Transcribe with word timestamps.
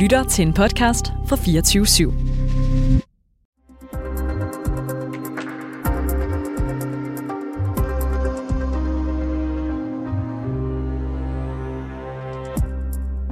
lytter 0.00 0.24
til 0.24 0.46
en 0.46 0.52
podcast 0.52 1.12
fra 1.26 1.36
24 1.36 1.84
/7. 1.84 2.12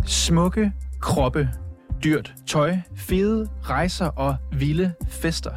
Smukke 0.07 0.73
kroppe, 1.01 1.49
dyrt 2.05 2.35
tøj, 2.47 2.77
fede 2.97 3.49
rejser 3.63 4.07
og 4.07 4.37
vilde 4.53 4.93
fester. 5.09 5.51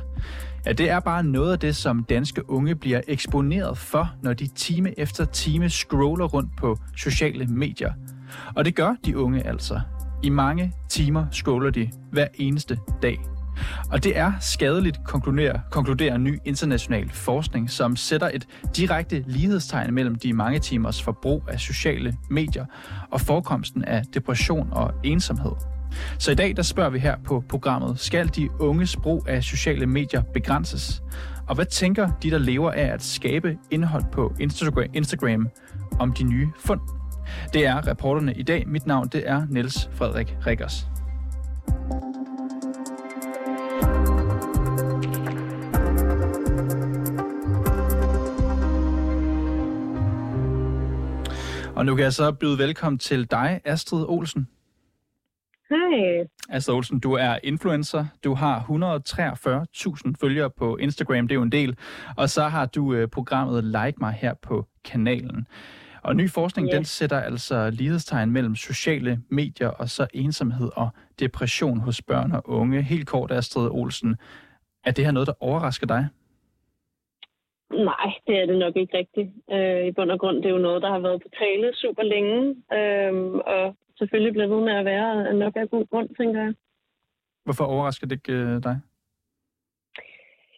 Ja, 0.65 0.71
det 0.71 0.89
er 0.89 0.99
bare 0.99 1.23
noget 1.23 1.51
af 1.51 1.59
det, 1.59 1.75
som 1.75 2.03
danske 2.03 2.49
unge 2.49 2.75
bliver 2.75 3.01
eksponeret 3.07 3.77
for, 3.77 4.13
når 4.23 4.33
de 4.33 4.47
time 4.47 4.99
efter 4.99 5.25
time 5.25 5.69
scroller 5.69 6.25
rundt 6.25 6.49
på 6.57 6.77
sociale 6.97 7.45
medier. 7.45 7.93
Og 8.55 8.65
det 8.65 8.75
gør 8.75 8.95
de 9.05 9.17
unge 9.17 9.47
altså. 9.47 9.81
I 10.23 10.29
mange 10.29 10.73
timer 10.89 11.25
skåler 11.31 11.69
de 11.69 11.89
hver 12.11 12.27
eneste 12.33 12.79
dag. 13.01 13.19
Og 13.91 14.03
det 14.03 14.17
er 14.17 14.33
skadeligt, 14.39 14.99
konkluderer, 15.05 15.59
konkluderer 15.71 16.17
ny 16.17 16.39
international 16.45 17.09
forskning, 17.09 17.69
som 17.69 17.95
sætter 17.95 18.29
et 18.33 18.47
direkte 18.75 19.23
lighedstegn 19.27 19.93
mellem 19.93 20.15
de 20.15 20.33
mange 20.33 20.59
timers 20.59 21.03
forbrug 21.03 21.43
af 21.47 21.59
sociale 21.59 22.17
medier 22.29 22.65
og 23.11 23.21
forekomsten 23.21 23.85
af 23.85 24.03
depression 24.13 24.69
og 24.71 24.93
ensomhed. 25.03 25.51
Så 26.19 26.31
i 26.31 26.35
dag 26.35 26.55
der 26.55 26.61
spørger 26.61 26.89
vi 26.89 26.99
her 26.99 27.15
på 27.25 27.43
programmet, 27.49 27.99
skal 27.99 28.27
de 28.35 28.49
unges 28.59 28.95
brug 28.95 29.25
af 29.27 29.43
sociale 29.43 29.85
medier 29.85 30.21
begrænses? 30.33 31.03
Og 31.47 31.55
hvad 31.55 31.65
tænker 31.65 32.09
de, 32.23 32.31
der 32.31 32.37
lever 32.37 32.71
af 32.71 32.85
at 32.85 33.03
skabe 33.03 33.57
indhold 33.71 34.03
på 34.11 34.33
Instagram 34.93 35.47
om 35.99 36.13
de 36.13 36.23
nye 36.23 36.47
fund? 36.59 37.00
Det 37.53 37.65
er 37.65 37.87
reporterne 37.87 38.33
i 38.33 38.43
dag. 38.43 38.67
Mit 38.67 38.85
navn 38.85 39.07
det 39.07 39.29
er 39.29 39.41
Niels 39.49 39.89
Frederik 39.93 40.37
Rikkers. 40.47 40.87
Og 51.75 51.85
nu 51.85 51.95
kan 51.95 52.03
jeg 52.03 52.13
så 52.13 52.31
byde 52.31 52.57
velkommen 52.57 52.99
til 52.99 53.31
dig, 53.31 53.61
Astrid 53.65 54.05
Olsen. 54.07 54.47
Hej. 55.69 56.27
Astrid 56.49 56.75
Olsen, 56.75 56.99
du 56.99 57.13
er 57.13 57.37
influencer. 57.43 58.05
Du 58.23 58.33
har 58.33 58.59
143.000 58.59 60.13
følgere 60.21 60.49
på 60.49 60.77
Instagram, 60.77 61.27
det 61.27 61.31
er 61.31 61.35
jo 61.35 61.41
en 61.41 61.51
del. 61.51 61.77
Og 62.17 62.29
så 62.29 62.43
har 62.43 62.65
du 62.65 62.93
øh, 62.93 63.07
programmet 63.07 63.63
Like 63.63 63.97
mig 63.99 64.13
her 64.13 64.33
på 64.33 64.67
kanalen. 64.85 65.47
Og 66.03 66.15
ny 66.15 66.29
forskning, 66.29 66.67
yes. 66.67 66.75
den 66.75 66.85
sætter 66.85 67.19
altså 67.19 67.69
lighedstegn 67.69 68.31
mellem 68.31 68.55
sociale 68.55 69.21
medier 69.29 69.67
og 69.67 69.89
så 69.89 70.07
ensomhed 70.13 70.69
og 70.75 70.89
depression 71.19 71.79
hos 71.79 72.01
børn 72.01 72.31
og 72.31 72.49
unge. 72.49 72.81
Helt 72.81 73.07
kort, 73.07 73.31
Astrid 73.31 73.69
Olsen, 73.69 74.15
er 74.85 74.91
det 74.91 75.05
her 75.05 75.11
noget, 75.11 75.27
der 75.27 75.33
overrasker 75.39 75.87
dig? 75.87 76.07
Nej, 77.71 78.13
det 78.27 78.35
er 78.41 78.45
det 78.45 78.59
nok 78.59 78.75
ikke 78.75 78.97
rigtigt. 78.97 79.29
Øh, 79.51 79.87
I 79.87 79.91
bund 79.91 80.11
og 80.11 80.19
grund, 80.19 80.37
det 80.37 80.45
er 80.45 80.49
jo 80.49 80.57
noget, 80.57 80.81
der 80.81 80.91
har 80.91 80.99
været 80.99 81.21
på 81.21 81.29
tale 81.39 81.71
super 81.75 82.03
længe, 82.03 82.39
øh, 82.77 83.13
og 83.55 83.75
selvfølgelig 83.97 84.33
bliver 84.33 84.47
ved 84.47 84.61
med 84.63 84.73
at 84.73 84.85
være 84.85 85.33
nok 85.33 85.53
af 85.55 85.69
god 85.69 85.85
grund, 85.91 86.09
tænker 86.19 86.41
jeg. 86.41 86.53
Hvorfor 87.43 87.63
overrasker 87.63 88.07
det 88.07 88.15
ikke 88.15 88.33
øh, 88.33 88.63
dig? 88.63 88.79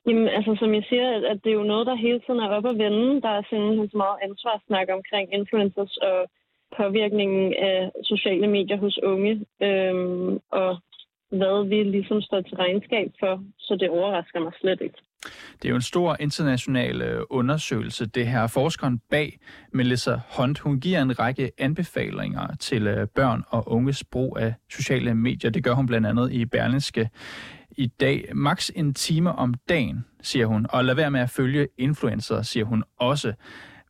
Jamen, 0.08 0.28
altså 0.28 0.56
som 0.60 0.74
jeg 0.74 0.84
siger, 0.90 1.08
at 1.32 1.38
det 1.44 1.50
er 1.50 1.60
jo 1.62 1.72
noget, 1.72 1.88
der 1.88 1.96
hele 1.96 2.20
tiden 2.20 2.40
er 2.40 2.50
op 2.58 2.66
at 2.66 2.78
vende. 2.78 3.22
Der 3.22 3.30
er 3.30 3.44
simpelthen 3.50 3.90
så 3.90 3.98
meget 3.98 4.18
ansvarssnak 4.24 4.88
omkring 4.98 5.34
influencers 5.34 5.98
og 5.98 6.30
påvirkningen 6.78 7.54
af 7.54 7.92
sociale 8.04 8.48
medier 8.48 8.78
hos 8.78 9.00
unge, 9.04 9.46
øhm, 9.62 10.40
og 10.52 10.72
hvad 11.30 11.68
vi 11.68 11.84
ligesom 11.84 12.22
står 12.22 12.42
til 12.42 12.58
regnskab 12.58 13.12
for, 13.20 13.44
så 13.60 13.76
det 13.80 13.90
overrasker 13.90 14.40
mig 14.40 14.54
slet 14.62 14.82
ikke. 14.82 15.00
Det 15.62 15.66
er 15.66 15.70
jo 15.70 15.76
en 15.76 15.82
stor 15.82 16.18
international 16.20 17.02
øh, 17.02 17.22
undersøgelse, 17.30 18.06
det 18.06 18.28
her. 18.28 18.48
Forskeren 18.48 19.00
bag 19.10 19.40
Melissa 19.74 20.16
Hunt, 20.38 20.60
hun 20.60 20.80
giver 20.80 21.02
en 21.02 21.20
række 21.20 21.52
anbefalinger 21.58 22.56
til 22.60 22.88
øh, 22.88 23.08
børn 23.08 23.44
og 23.50 23.72
unges 23.72 24.04
brug 24.12 24.38
af 24.40 24.54
sociale 24.70 25.16
medier. 25.16 25.52
Det 25.52 25.64
gør 25.64 25.74
hun 25.74 25.88
blandt 25.88 26.08
andet 26.08 26.32
i 26.32 26.46
Berlinske 26.46 27.10
i 27.78 27.88
dag. 27.88 28.26
Max 28.34 28.70
en 28.76 28.94
time 28.94 29.32
om 29.32 29.54
dagen, 29.70 30.06
siger 30.22 30.46
hun, 30.46 30.66
og 30.70 30.86
lad 30.86 30.96
være 30.96 31.12
med 31.12 31.20
at 31.20 31.30
følge 31.30 31.68
influencer, 31.78 32.42
siger 32.42 32.66
hun 32.66 32.84
også. 33.00 33.34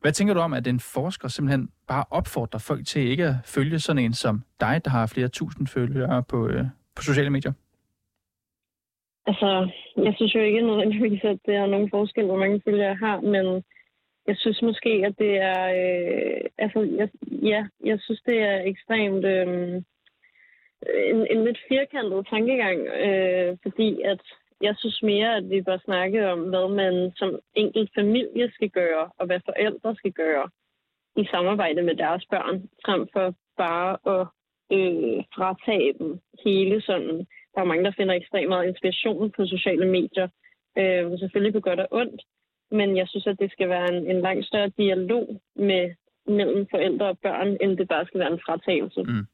Hvad 0.01 0.11
tænker 0.11 0.33
du 0.33 0.39
om, 0.39 0.53
at 0.53 0.67
en 0.67 0.79
forsker 0.79 1.27
simpelthen 1.27 1.69
bare 1.87 2.05
opfordrer 2.09 2.59
folk 2.59 2.85
til 2.85 3.01
ikke 3.01 3.25
at 3.25 3.35
følge 3.45 3.79
sådan 3.79 4.03
en 4.03 4.13
som 4.13 4.43
dig, 4.59 4.81
der 4.85 4.91
har 4.91 5.07
flere 5.07 5.27
tusind 5.27 5.67
følgere 5.67 6.23
på, 6.23 6.47
øh, 6.47 6.65
på 6.95 7.01
sociale 7.01 7.29
medier? 7.29 7.53
Altså, 9.27 9.69
jeg 9.97 10.13
synes 10.15 10.35
jo 10.35 10.39
ikke 10.39 10.61
nødvendigvis, 10.61 11.23
at 11.23 11.39
det 11.45 11.55
er 11.55 11.65
nogen 11.65 11.89
forskel, 11.89 12.25
hvor 12.25 12.37
mange 12.37 12.61
følgere 12.65 12.87
jeg 12.87 12.97
har, 12.97 13.21
men 13.21 13.63
jeg 14.27 14.37
synes 14.37 14.61
måske, 14.61 14.89
at 14.89 15.15
det 15.17 15.37
er... 15.37 15.61
Øh, 15.81 16.41
altså, 16.57 16.79
jeg, 16.99 17.09
ja, 17.51 17.65
jeg 17.85 17.99
synes, 18.01 18.21
det 18.25 18.37
er 18.41 18.61
ekstremt... 18.65 19.25
Øh, 19.25 19.81
Øh, 20.89 21.09
en, 21.09 21.27
en 21.31 21.43
lidt 21.43 21.59
firkantet 21.67 22.27
tankegang, 22.29 22.79
øh, 23.05 23.57
fordi 23.63 24.01
at 24.01 24.21
jeg 24.61 24.75
synes 24.77 25.03
mere, 25.03 25.35
at 25.35 25.49
vi 25.49 25.61
bør 25.61 25.77
snakke 25.85 26.31
om, 26.31 26.39
hvad 26.39 26.67
man 26.81 27.11
som 27.15 27.39
enkelt 27.55 27.89
familie 27.95 28.51
skal 28.51 28.69
gøre, 28.69 29.09
og 29.17 29.25
hvad 29.25 29.39
forældre 29.45 29.95
skal 29.95 30.11
gøre 30.11 30.49
i 31.15 31.25
samarbejde 31.31 31.81
med 31.81 31.95
deres 31.95 32.25
børn, 32.29 32.69
frem 32.85 33.07
for 33.13 33.33
bare 33.57 33.91
at 34.15 34.27
øh, 34.77 35.23
fratage 35.35 35.93
dem 35.99 36.19
hele 36.45 36.81
sådan. 36.81 37.17
Der 37.53 37.61
er 37.61 37.71
mange, 37.71 37.83
der 37.83 37.91
finder 37.97 38.13
ekstremt 38.13 38.49
meget 38.49 38.67
inspiration 38.67 39.31
på 39.31 39.45
sociale 39.45 39.87
medier, 39.87 40.27
øh, 40.77 41.19
selvfølgelig 41.19 41.53
på 41.53 41.59
godt 41.59 41.79
og 41.79 41.87
ondt, 41.91 42.21
men 42.71 42.97
jeg 42.97 43.07
synes, 43.07 43.27
at 43.27 43.39
det 43.39 43.51
skal 43.51 43.69
være 43.69 43.87
en, 43.93 44.11
en 44.11 44.21
langt 44.21 44.45
større 44.45 44.71
dialog 44.77 45.41
med 45.55 45.95
mellem 46.27 46.67
forældre 46.71 47.05
og 47.05 47.19
børn, 47.19 47.57
end 47.61 47.77
det 47.77 47.87
bare 47.87 48.05
skal 48.05 48.19
være 48.19 48.33
en 48.33 48.43
fratagelse. 48.45 49.03
Mm. 49.03 49.25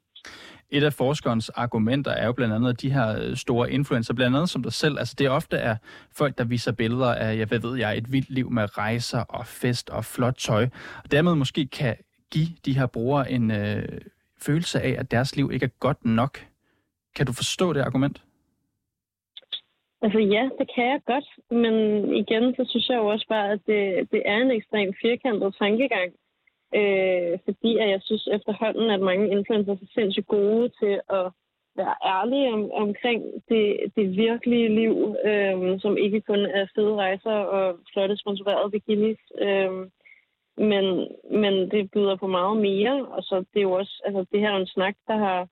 Et 0.71 0.83
af 0.83 0.93
forskerens 0.93 1.49
argumenter 1.49 2.11
er 2.11 2.25
jo 2.25 2.31
blandt 2.31 2.53
andet 2.53 2.81
de 2.81 2.91
her 2.91 3.21
øh, 3.21 3.35
store 3.35 3.71
influencer, 3.71 4.13
blandt 4.13 4.35
andet 4.35 4.49
som 4.49 4.63
dig 4.63 4.73
selv. 4.73 4.99
Altså 4.99 5.15
det 5.19 5.29
ofte 5.29 5.57
er 5.57 5.75
folk, 6.17 6.37
der 6.37 6.43
viser 6.43 6.71
billeder 6.71 7.15
af, 7.15 7.37
jeg 7.37 7.51
ved 7.51 7.77
jeg, 7.77 7.97
et 7.97 8.11
vildt 8.11 8.29
liv 8.29 8.51
med 8.51 8.77
rejser 8.77 9.19
og 9.19 9.45
fest 9.45 9.89
og 9.89 10.05
flot 10.05 10.35
tøj. 10.37 10.63
Og 11.03 11.11
dermed 11.11 11.35
måske 11.35 11.67
kan 11.67 11.95
give 12.31 12.47
de 12.65 12.73
her 12.73 12.85
brugere 12.85 13.31
en 13.31 13.51
øh, 13.51 13.83
følelse 14.41 14.81
af, 14.81 14.95
at 14.99 15.11
deres 15.11 15.35
liv 15.35 15.51
ikke 15.53 15.63
er 15.63 15.79
godt 15.79 16.05
nok. 16.05 16.45
Kan 17.15 17.25
du 17.25 17.33
forstå 17.33 17.73
det 17.73 17.81
argument? 17.81 18.23
Altså 20.01 20.19
ja, 20.19 20.43
det 20.59 20.67
kan 20.75 20.85
jeg 20.85 21.01
godt, 21.05 21.27
men 21.51 21.75
igen, 22.15 22.55
så 22.55 22.65
synes 22.69 22.89
jeg 22.89 22.97
jo 22.97 23.07
også 23.07 23.25
bare, 23.29 23.51
at 23.51 23.59
det, 23.67 24.11
det 24.11 24.21
er 24.25 24.37
en 24.37 24.51
ekstremt 24.51 24.95
firkantet 25.01 25.55
tankegang. 25.59 26.11
Øh, 26.75 27.39
fordi 27.45 27.77
at 27.77 27.89
jeg 27.89 28.01
synes 28.03 28.27
efterhånden, 28.27 28.89
at 28.89 28.99
mange 28.99 29.31
influencers 29.31 29.81
er 29.81 29.91
sindssygt 29.93 30.27
gode 30.27 30.69
til 30.79 31.01
at 31.09 31.31
være 31.75 31.95
ærlige 32.05 32.53
om, 32.53 32.71
omkring 32.71 33.23
det, 33.49 33.65
det 33.95 34.17
virkelige 34.17 34.69
liv, 34.75 35.15
øh, 35.25 35.79
som 35.79 35.97
ikke 35.97 36.21
kun 36.21 36.39
er 36.39 36.65
fede 36.75 36.95
rejser 36.95 37.31
og 37.31 37.79
flotte 37.93 38.17
sponsorerede 38.17 38.71
bikinis. 38.71 39.19
Øh, 39.39 39.71
men, 40.57 40.85
men 41.41 41.53
det 41.71 41.91
byder 41.91 42.15
på 42.15 42.27
meget 42.27 42.57
mere, 42.57 43.05
og 43.05 43.23
så 43.23 43.35
det 43.53 43.59
er 43.59 43.67
jo 43.69 43.71
også, 43.71 44.01
altså 44.05 44.25
det 44.31 44.39
her 44.39 44.51
er 44.51 44.57
en 44.57 44.73
snak, 44.75 44.95
der 45.07 45.17
har 45.17 45.47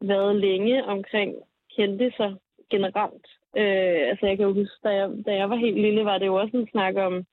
været 0.00 0.36
længe 0.36 0.84
omkring 0.84 1.34
kendte 1.76 2.12
sig 2.16 2.34
generelt. 2.70 3.26
Øh, 3.56 4.00
altså 4.10 4.26
jeg 4.26 4.36
kan 4.36 4.46
jo 4.46 4.54
huske, 4.54 4.76
da 4.84 4.88
jeg, 4.88 5.10
da 5.26 5.34
jeg 5.34 5.50
var 5.50 5.56
helt 5.56 5.80
lille, 5.80 6.04
var 6.04 6.18
det 6.18 6.26
jo 6.26 6.34
også 6.34 6.56
en 6.56 6.68
snak 6.70 6.96
om, 6.96 7.24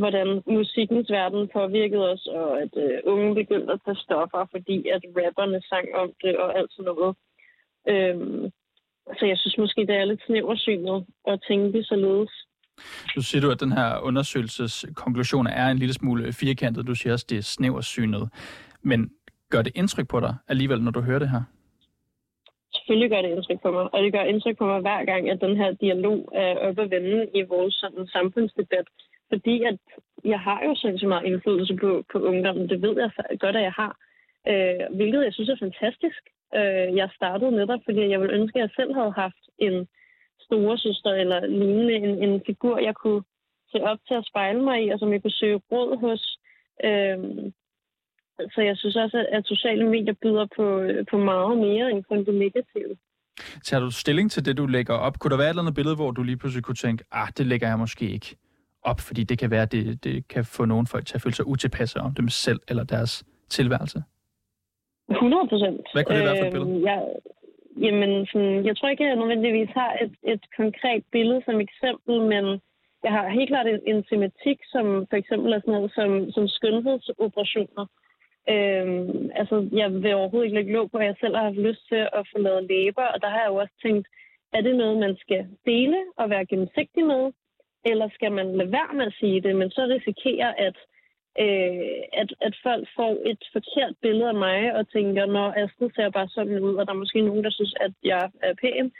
hvordan 0.00 0.42
musikkens 0.46 1.10
verden 1.10 1.48
påvirkede 1.52 2.12
os, 2.12 2.26
og 2.26 2.62
at 2.62 2.72
øh, 2.76 2.98
unge 3.04 3.34
begyndte 3.34 3.72
at 3.72 3.80
tage 3.84 3.96
stoffer, 3.96 4.46
fordi 4.50 4.88
at 4.94 5.02
rapperne 5.16 5.60
sang 5.70 5.86
om 5.94 6.12
det 6.22 6.36
og 6.36 6.58
alt 6.58 6.72
sådan 6.72 6.92
noget. 6.92 7.16
Øhm, 7.92 8.50
så 9.18 9.26
jeg 9.26 9.38
synes 9.38 9.58
måske, 9.58 9.80
det 9.80 9.96
er 9.96 10.04
lidt 10.04 10.22
snæversynet 10.26 11.06
at 11.26 11.40
tænke 11.48 11.84
således. 11.84 12.32
Nu 13.16 13.22
siger 13.22 13.42
du, 13.42 13.50
at 13.50 13.60
den 13.60 13.72
her 13.72 13.98
undersøgelses 13.98 14.86
konklusion 14.94 15.46
er 15.46 15.66
en 15.66 15.78
lille 15.78 15.94
smule 15.94 16.32
firkantet. 16.32 16.86
Du 16.86 16.94
siger 16.94 17.12
også, 17.12 17.24
at 17.26 17.30
det 17.30 17.38
er 17.38 17.42
snæversynet. 17.42 18.28
Men 18.82 19.10
gør 19.50 19.62
det 19.62 19.72
indtryk 19.76 20.08
på 20.08 20.20
dig 20.20 20.34
alligevel, 20.48 20.80
når 20.82 20.90
du 20.90 21.00
hører 21.00 21.18
det 21.18 21.30
her? 21.30 21.42
Selvfølgelig 22.74 23.10
gør 23.10 23.22
det 23.22 23.30
indtryk 23.30 23.60
på 23.62 23.70
mig, 23.70 23.94
og 23.94 24.02
det 24.02 24.12
gør 24.12 24.22
indtryk 24.22 24.58
på 24.58 24.66
mig 24.66 24.80
hver 24.80 25.04
gang, 25.04 25.30
at 25.30 25.40
den 25.40 25.56
her 25.56 25.70
dialog 25.72 26.18
er 26.34 26.52
oppe 26.68 26.82
at 26.82 26.90
vende 26.90 27.28
i 27.34 27.42
vores 27.42 27.74
sådan, 27.74 28.06
samfundsdebat 28.06 28.86
fordi 29.32 29.62
at 29.62 29.78
jeg 30.24 30.40
har 30.40 30.60
jo 30.66 30.74
sindssygt 30.74 31.08
meget 31.08 31.24
indflydelse 31.24 31.76
på, 31.76 32.04
på 32.12 32.18
ungdommen. 32.18 32.68
Det 32.68 32.82
ved 32.82 32.94
jeg 33.00 33.38
godt, 33.38 33.56
at 33.56 33.62
jeg 33.62 33.72
har. 33.72 33.92
Øh, 34.48 34.96
hvilket 34.96 35.24
jeg 35.24 35.32
synes 35.32 35.50
er 35.50 35.64
fantastisk. 35.66 36.22
Øh, 36.58 36.88
jeg 37.00 37.08
startede 37.16 37.50
netop, 37.50 37.80
fordi 37.84 38.00
jeg 38.08 38.20
ville 38.20 38.34
ønske, 38.38 38.56
at 38.58 38.62
jeg 38.62 38.70
selv 38.76 38.94
havde 38.94 39.12
haft 39.12 39.42
en 39.58 39.88
storesøster 40.40 41.10
eller 41.10 41.46
lignende, 41.46 41.94
en, 41.94 42.22
en 42.24 42.42
figur, 42.46 42.78
jeg 42.78 42.94
kunne 42.94 43.22
se 43.72 43.78
op 43.82 43.98
til 44.08 44.14
at 44.14 44.26
spejle 44.30 44.62
mig 44.62 44.84
i, 44.84 44.88
og 44.88 44.98
som 44.98 45.12
jeg 45.12 45.22
kunne 45.22 45.40
søge 45.40 45.60
råd 45.72 45.90
hos. 46.04 46.22
Øh, 46.84 47.18
så 48.54 48.60
jeg 48.68 48.76
synes 48.76 48.96
også, 48.96 49.26
at 49.32 49.46
sociale 49.46 49.88
medier 49.88 50.14
byder 50.22 50.46
på, 50.56 50.66
på 51.10 51.16
meget 51.18 51.58
mere 51.58 51.90
end 51.90 52.04
kun 52.04 52.24
det 52.24 52.34
negative. 52.34 52.96
Tager 53.64 53.80
du 53.80 53.90
stilling 53.90 54.30
til 54.30 54.44
det, 54.46 54.56
du 54.56 54.66
lægger 54.66 54.94
op? 54.94 55.18
Kunne 55.18 55.30
der 55.30 55.36
være 55.36 55.46
et 55.46 55.50
eller 55.50 55.62
andet 55.62 55.74
billede, 55.74 55.96
hvor 55.96 56.10
du 56.10 56.22
lige 56.22 56.36
pludselig 56.36 56.64
kunne 56.64 56.74
tænke, 56.74 57.04
ah, 57.12 57.28
det 57.38 57.46
lægger 57.46 57.68
jeg 57.68 57.78
måske 57.78 58.10
ikke 58.10 58.36
op, 58.84 59.00
fordi 59.00 59.22
det 59.24 59.38
kan 59.38 59.50
være, 59.50 59.62
at 59.62 59.72
det, 59.72 60.04
det 60.04 60.28
kan 60.28 60.44
få 60.44 60.64
nogen 60.64 60.86
folk 60.86 61.06
til 61.06 61.14
at 61.14 61.22
føle 61.22 61.34
sig 61.34 61.46
utilpasse 61.46 62.00
om 62.00 62.14
dem 62.14 62.28
selv 62.28 62.60
eller 62.68 62.84
deres 62.84 63.24
tilværelse? 63.48 64.02
100 65.10 65.48
procent. 65.48 65.80
Hvad 65.92 66.04
kunne 66.04 66.18
det 66.18 66.24
være 66.24 66.38
for 66.38 66.46
et 66.46 66.52
billede? 66.52 66.70
Øhm, 66.70 66.84
jeg, 66.86 67.00
jamen, 67.84 68.26
sådan, 68.26 68.66
jeg 68.66 68.76
tror 68.76 68.88
ikke, 68.88 69.04
at 69.04 69.08
jeg 69.08 69.16
nødvendigvis 69.16 69.70
har 69.80 69.92
et, 70.04 70.14
et 70.34 70.44
konkret 70.56 71.02
billede 71.12 71.42
som 71.44 71.60
eksempel, 71.60 72.14
men 72.32 72.44
jeg 73.04 73.12
har 73.16 73.28
helt 73.28 73.50
klart 73.52 73.66
en, 73.66 73.80
en 73.86 74.02
tematik, 74.10 74.58
som 74.74 75.06
for 75.10 75.16
eksempel 75.16 75.52
er 75.52 75.60
sådan 75.60 75.74
noget 75.74 75.92
som, 75.98 76.10
som 76.30 76.48
skønhedsoperationer. 76.48 77.86
Øhm, 78.52 79.30
altså, 79.40 79.56
jeg 79.72 79.88
vil 80.02 80.14
overhovedet 80.14 80.46
ikke 80.46 80.58
lægge 80.58 80.72
låg 80.72 80.90
på, 80.90 80.98
at 80.98 81.06
jeg 81.06 81.16
selv 81.20 81.36
har 81.36 81.44
haft 81.44 81.66
lyst 81.68 81.82
til 81.88 82.02
at 82.18 82.22
få 82.32 82.38
lavet 82.38 82.64
læber, 82.70 83.06
og 83.14 83.18
der 83.22 83.28
har 83.28 83.40
jeg 83.40 83.50
jo 83.50 83.56
også 83.56 83.74
tænkt, 83.82 84.06
er 84.52 84.60
det 84.60 84.74
noget, 84.76 84.96
man 84.98 85.16
skal 85.16 85.46
dele 85.66 85.98
og 86.16 86.30
være 86.30 86.46
gennemsigtig 86.46 87.04
med, 87.04 87.32
eller 87.84 88.08
skal 88.14 88.32
man 88.32 88.56
lade 88.56 88.72
være 88.72 88.94
med 88.94 89.06
at 89.06 89.16
sige 89.20 89.40
det, 89.40 89.56
men 89.56 89.70
så 89.70 89.82
risikerer, 89.86 90.52
at, 90.66 90.76
øh, 91.44 92.00
at, 92.12 92.34
at 92.40 92.54
folk 92.62 92.88
får 92.96 93.12
et 93.30 93.42
forkert 93.52 93.94
billede 94.02 94.28
af 94.28 94.34
mig 94.34 94.74
og 94.76 94.88
tænker, 94.88 95.26
når 95.26 95.54
Astrid 95.62 95.90
ser 95.94 96.10
bare 96.10 96.28
sådan 96.28 96.58
ud, 96.58 96.74
og 96.74 96.86
der 96.86 96.92
er 96.92 97.02
måske 97.04 97.20
nogen, 97.20 97.44
der 97.44 97.50
synes, 97.50 97.74
at 97.80 97.92
jeg 98.04 98.30
er 98.42 98.54
pæn. 98.54 98.92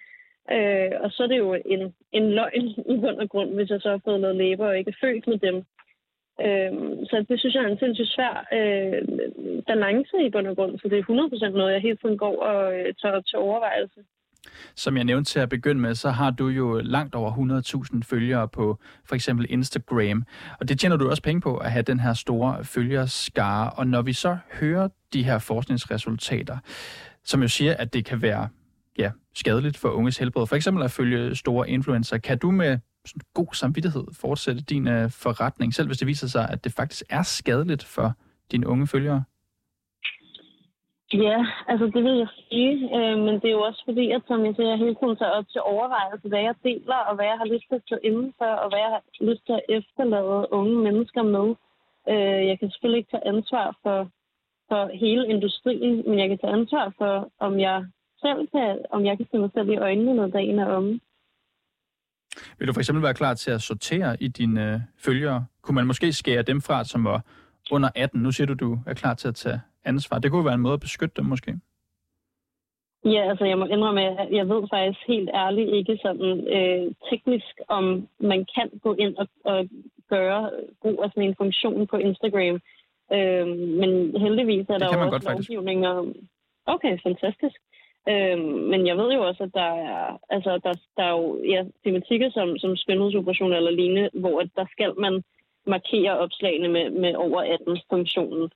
Øh, 0.52 0.92
og 1.00 1.10
så 1.10 1.22
er 1.22 1.26
det 1.26 1.38
jo 1.38 1.54
en, 1.54 1.94
en 2.12 2.30
løgn 2.30 2.66
i 2.92 2.96
bund 3.00 3.18
og 3.24 3.28
grund, 3.30 3.54
hvis 3.54 3.70
jeg 3.70 3.80
så 3.80 3.90
har 3.90 4.00
fået 4.04 4.20
noget 4.20 4.36
læber 4.36 4.66
og 4.66 4.78
ikke 4.78 4.90
er 4.90 5.06
født 5.06 5.26
med 5.26 5.38
dem. 5.38 5.56
Øh, 6.44 6.72
så 7.10 7.24
det 7.28 7.40
synes 7.40 7.54
jeg 7.54 7.64
er 7.64 7.68
en 7.68 7.78
sindssygt 7.78 8.14
svær 8.14 8.34
øh, 8.58 9.02
balance 9.66 10.16
i 10.26 10.30
bund 10.30 10.46
og 10.46 10.56
grund, 10.56 10.78
så 10.78 10.88
det 10.88 10.98
er 10.98 11.48
100% 11.48 11.48
noget, 11.48 11.72
jeg 11.72 11.80
hele 11.80 11.96
tiden 11.96 12.18
går 12.18 12.36
og 12.42 12.78
øh, 12.78 12.94
tager 13.02 13.20
til 13.20 13.38
overvejelse. 13.38 14.00
Som 14.74 14.96
jeg 14.96 15.04
nævnte 15.04 15.30
til 15.30 15.40
at 15.40 15.48
begynde 15.48 15.80
med, 15.80 15.94
så 15.94 16.10
har 16.10 16.30
du 16.30 16.48
jo 16.48 16.80
langt 16.80 17.14
over 17.14 17.62
100.000 17.94 18.00
følgere 18.02 18.48
på 18.48 18.78
for 19.04 19.14
eksempel 19.14 19.46
Instagram. 19.48 20.24
Og 20.60 20.68
det 20.68 20.80
tjener 20.80 20.96
du 20.96 21.10
også 21.10 21.22
penge 21.22 21.40
på 21.40 21.56
at 21.56 21.72
have 21.72 21.82
den 21.82 22.00
her 22.00 22.12
store 22.14 22.64
følgerskare. 22.64 23.70
Og 23.70 23.86
når 23.86 24.02
vi 24.02 24.12
så 24.12 24.38
hører 24.52 24.88
de 25.12 25.22
her 25.22 25.38
forskningsresultater, 25.38 26.58
som 27.24 27.42
jo 27.42 27.48
siger, 27.48 27.74
at 27.76 27.94
det 27.94 28.04
kan 28.04 28.22
være 28.22 28.48
ja, 28.98 29.10
skadeligt 29.34 29.76
for 29.76 29.88
unges 29.88 30.18
helbred, 30.18 30.46
for 30.46 30.56
eksempel 30.56 30.84
at 30.84 30.90
følge 30.90 31.34
store 31.34 31.70
influencer, 31.70 32.18
kan 32.18 32.38
du 32.38 32.50
med 32.50 32.78
sådan 33.06 33.20
god 33.34 33.54
samvittighed 33.54 34.04
fortsætte 34.12 34.60
din 34.60 34.88
øh, 34.88 35.10
forretning, 35.10 35.74
selv 35.74 35.86
hvis 35.86 35.98
det 35.98 36.06
viser 36.06 36.26
sig, 36.26 36.48
at 36.50 36.64
det 36.64 36.72
faktisk 36.72 37.02
er 37.08 37.22
skadeligt 37.22 37.84
for 37.84 38.14
dine 38.50 38.66
unge 38.66 38.86
følgere? 38.86 39.24
Ja, 41.22 41.38
altså 41.68 41.86
det 41.94 42.02
vil 42.04 42.16
jeg 42.22 42.28
sige, 42.48 42.72
øh, 42.96 43.18
men 43.24 43.34
det 43.40 43.48
er 43.48 43.56
jo 43.58 43.62
også 43.68 43.82
fordi, 43.88 44.10
at 44.10 44.22
som 44.26 44.44
jeg 44.46 44.54
siger, 44.56 44.76
hele 44.76 44.96
tiden 45.00 45.16
tager 45.16 45.36
op 45.38 45.48
til 45.52 45.60
overvejelse, 45.60 46.28
hvad 46.28 46.42
jeg 46.48 46.54
deler, 46.64 47.00
og 47.08 47.14
hvad 47.14 47.26
jeg 47.32 47.38
har 47.42 47.48
lyst 47.52 47.66
til 47.68 47.76
at 47.80 47.86
stå 47.86 47.96
indenfor, 48.08 48.52
og 48.62 48.68
hvad 48.68 48.80
jeg 48.84 48.92
har 48.94 49.02
lyst 49.30 49.42
til 49.46 49.54
at 49.60 49.66
efterlade 49.78 50.52
unge 50.58 50.76
mennesker 50.86 51.22
med. 51.36 51.46
Øh, 52.12 52.42
jeg 52.48 52.56
kan 52.58 52.70
selvfølgelig 52.70 53.00
ikke 53.00 53.12
tage 53.14 53.28
ansvar 53.32 53.66
for, 53.82 53.98
for 54.68 54.82
hele 55.04 55.24
industrien, 55.34 55.94
men 56.08 56.18
jeg 56.18 56.28
kan 56.28 56.38
tage 56.38 56.56
ansvar 56.58 56.86
for, 56.98 57.12
om 57.46 57.52
jeg 57.60 57.78
selv 58.24 58.40
kan, 58.54 58.70
om 58.90 59.04
jeg 59.08 59.16
kan 59.16 59.26
se 59.30 59.38
mig 59.38 59.50
selv 59.54 59.68
i 59.68 59.76
øjnene, 59.76 60.14
når 60.14 60.26
dagen 60.26 60.58
er 60.58 60.66
omme. 60.76 61.00
Vil 62.58 62.68
du 62.68 62.72
for 62.72 62.80
eksempel 62.80 63.02
være 63.02 63.20
klar 63.22 63.34
til 63.34 63.50
at 63.50 63.62
sortere 63.62 64.22
i 64.22 64.28
dine 64.28 64.72
øh, 64.72 64.80
følgere? 65.06 65.46
Kunne 65.62 65.74
man 65.74 65.86
måske 65.86 66.12
skære 66.12 66.42
dem 66.42 66.60
fra, 66.60 66.84
som 66.84 67.04
var 67.04 67.20
under 67.70 67.88
18? 67.94 68.22
Nu 68.22 68.32
siger 68.32 68.46
du, 68.46 68.54
du 68.54 68.78
er 68.86 68.94
klar 68.94 69.14
til 69.14 69.28
at 69.28 69.34
tage 69.34 69.60
ansvar. 69.84 70.18
Det 70.18 70.30
kunne 70.30 70.44
være 70.44 70.54
en 70.54 70.60
måde 70.60 70.74
at 70.74 70.80
beskytte 70.80 71.14
dem 71.16 71.24
måske. 71.24 71.60
Ja, 73.04 73.28
altså 73.30 73.44
jeg 73.44 73.58
må 73.58 73.64
indrømme, 73.64 74.20
at 74.20 74.28
jeg 74.32 74.48
ved 74.48 74.62
faktisk 74.70 75.00
helt 75.06 75.30
ærligt 75.34 75.70
ikke 75.70 75.98
sådan 76.02 76.48
øh, 76.56 76.94
teknisk, 77.10 77.60
om 77.68 78.08
man 78.18 78.46
kan 78.54 78.70
gå 78.82 78.94
ind 78.94 79.16
og, 79.16 79.28
og 79.44 79.68
gøre 80.08 80.50
brug 80.82 81.04
af 81.04 81.10
sådan 81.10 81.28
en 81.28 81.34
funktion 81.36 81.86
på 81.86 81.96
Instagram. 81.96 82.60
Øh, 83.12 83.46
men 83.80 84.20
heldigvis 84.20 84.66
er 84.68 84.78
der 84.78 84.88
jo 84.96 85.14
også 85.14 85.30
lovgivninger. 85.30 86.12
Okay, 86.66 86.98
fantastisk. 87.02 87.58
Øh, 88.08 88.38
men 88.70 88.86
jeg 88.86 88.96
ved 88.96 89.12
jo 89.12 89.26
også, 89.26 89.42
at 89.42 89.54
der 89.54 89.70
er, 89.90 90.18
altså, 90.30 90.50
der, 90.64 90.72
der 90.96 91.02
er 91.02 91.10
jo 91.10 91.44
ja, 91.44 91.64
tematikker 91.84 92.30
som, 92.30 92.58
som 92.58 92.76
skønhedsoperationer 92.76 93.56
eller 93.56 93.70
lignende, 93.70 94.10
hvor 94.14 94.42
der 94.56 94.66
skal 94.70 94.92
man 94.98 95.22
markere 95.66 96.18
opslagene 96.18 96.68
med, 96.68 96.90
med 96.90 97.14
over 97.14 97.40
18-funktionen. 97.56 98.50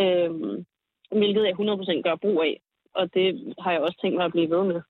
Øh, 0.00 0.64
hvilket 1.12 1.42
jeg 1.44 1.54
100% 1.60 2.02
gør 2.02 2.16
brug 2.16 2.42
af. 2.42 2.60
Og 2.94 3.14
det 3.14 3.54
har 3.58 3.72
jeg 3.72 3.80
også 3.80 3.98
tænkt 4.02 4.16
mig 4.16 4.24
at 4.24 4.32
blive 4.32 4.50
ved 4.50 4.64
med. 4.64 4.80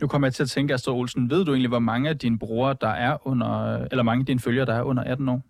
Nu 0.00 0.08
kommer 0.08 0.26
jeg 0.26 0.34
til 0.34 0.42
at 0.42 0.48
tænke, 0.48 0.74
Astrid 0.74 0.94
Olsen, 0.94 1.30
ved 1.30 1.44
du 1.44 1.50
egentlig, 1.50 1.68
hvor 1.68 1.78
mange 1.78 2.08
af 2.08 2.18
dine 2.18 2.38
brugere, 2.38 2.76
der 2.80 2.88
er 2.88 3.26
under, 3.26 3.76
eller 3.90 4.02
mange 4.02 4.22
af 4.22 4.26
dine 4.26 4.40
følgere, 4.40 4.66
der 4.66 4.74
er 4.74 4.82
under 4.82 5.02
18 5.02 5.28
år? 5.28 5.40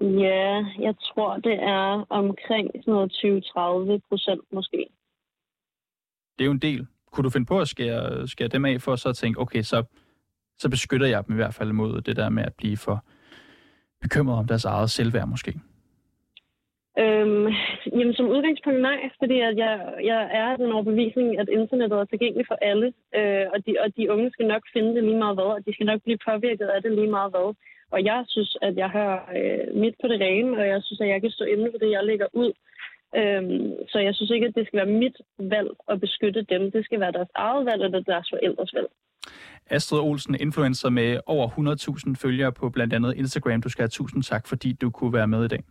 Ja, 0.00 0.64
jeg 0.78 0.94
tror, 0.98 1.36
det 1.36 1.62
er 1.62 2.06
omkring 2.10 2.70
sådan 2.74 2.94
noget 2.94 3.12
20-30 3.96 4.08
procent 4.08 4.40
måske. 4.52 4.86
Det 6.38 6.44
er 6.44 6.46
jo 6.46 6.52
en 6.52 6.58
del. 6.58 6.86
Kunne 7.12 7.24
du 7.24 7.30
finde 7.30 7.46
på 7.46 7.60
at 7.60 7.68
skære, 7.68 8.28
skære 8.28 8.48
dem 8.48 8.64
af 8.64 8.80
for 8.80 8.96
så 8.96 9.08
at 9.08 9.16
tænke, 9.16 9.40
okay, 9.40 9.62
så, 9.62 9.84
så 10.58 10.70
beskytter 10.70 11.06
jeg 11.06 11.26
dem 11.26 11.34
i 11.34 11.36
hvert 11.36 11.54
fald 11.54 11.72
mod 11.72 12.00
det 12.00 12.16
der 12.16 12.28
med 12.28 12.42
at 12.42 12.54
blive 12.54 12.76
for 12.76 13.04
bekymret 14.00 14.38
om 14.38 14.46
deres 14.46 14.64
eget 14.64 14.90
selvværd 14.90 15.28
måske? 15.28 15.60
Øhm, 16.98 17.46
jamen 17.98 18.14
som 18.14 18.32
udgangspunkt 18.34 18.80
nej, 18.80 19.00
fordi 19.20 19.36
at 19.40 19.56
jeg, 19.64 19.74
jeg 20.10 20.20
er 20.40 20.56
den 20.56 20.72
overbevisning, 20.72 21.38
at 21.38 21.48
internettet 21.48 21.98
er 21.98 22.04
tilgængeligt 22.04 22.48
for 22.48 22.58
alle, 22.70 22.86
øh, 23.18 23.46
og, 23.52 23.58
de, 23.66 23.72
og 23.82 23.88
de 23.96 24.10
unge 24.12 24.30
skal 24.30 24.46
nok 24.46 24.64
finde 24.72 24.94
det 24.94 25.04
lige 25.04 25.22
meget 25.24 25.36
hvad, 25.36 25.50
og 25.56 25.60
de 25.66 25.74
skal 25.74 25.86
nok 25.86 26.02
blive 26.02 26.24
påvirket 26.28 26.68
af 26.74 26.82
det 26.82 26.92
lige 26.92 27.14
meget 27.18 27.30
hvad. 27.32 27.48
Og 27.94 28.04
jeg 28.04 28.24
synes, 28.28 28.56
at 28.62 28.74
jeg 28.76 28.90
har 28.90 29.12
øh, 29.38 29.64
mit 29.82 29.94
på 30.00 30.06
det 30.08 30.20
rene, 30.20 30.58
og 30.60 30.66
jeg 30.66 30.80
synes, 30.82 31.00
at 31.00 31.08
jeg 31.08 31.20
kan 31.20 31.30
stå 31.30 31.44
inde 31.44 31.68
for 31.72 31.78
det, 31.78 31.90
jeg 31.90 32.04
lægger 32.04 32.26
ud. 32.32 32.52
Øhm, 33.20 33.70
så 33.90 33.98
jeg 33.98 34.14
synes 34.14 34.30
ikke, 34.30 34.46
at 34.46 34.54
det 34.54 34.66
skal 34.66 34.76
være 34.82 34.98
mit 35.02 35.18
valg 35.38 35.70
at 35.88 36.00
beskytte 36.00 36.42
dem. 36.42 36.70
Det 36.70 36.84
skal 36.84 37.00
være 37.00 37.12
deres 37.12 37.32
eget 37.34 37.66
valg, 37.66 37.82
eller 37.82 38.00
deres 38.00 38.26
forældres 38.32 38.74
valg. 38.74 38.88
Astrid 39.70 40.00
Olsen, 40.00 40.34
influencer 40.40 40.90
med 40.90 41.20
over 41.26 41.48
100.000 41.48 42.14
følgere 42.22 42.52
på 42.52 42.70
blandt 42.70 42.92
andet 42.94 43.16
Instagram. 43.16 43.62
Du 43.62 43.68
skal 43.68 43.82
have 43.82 43.88
tusind 43.88 44.22
tak, 44.22 44.46
fordi 44.46 44.72
du 44.72 44.90
kunne 44.90 45.12
være 45.12 45.28
med 45.28 45.44
i 45.44 45.48
dag. 45.48 45.62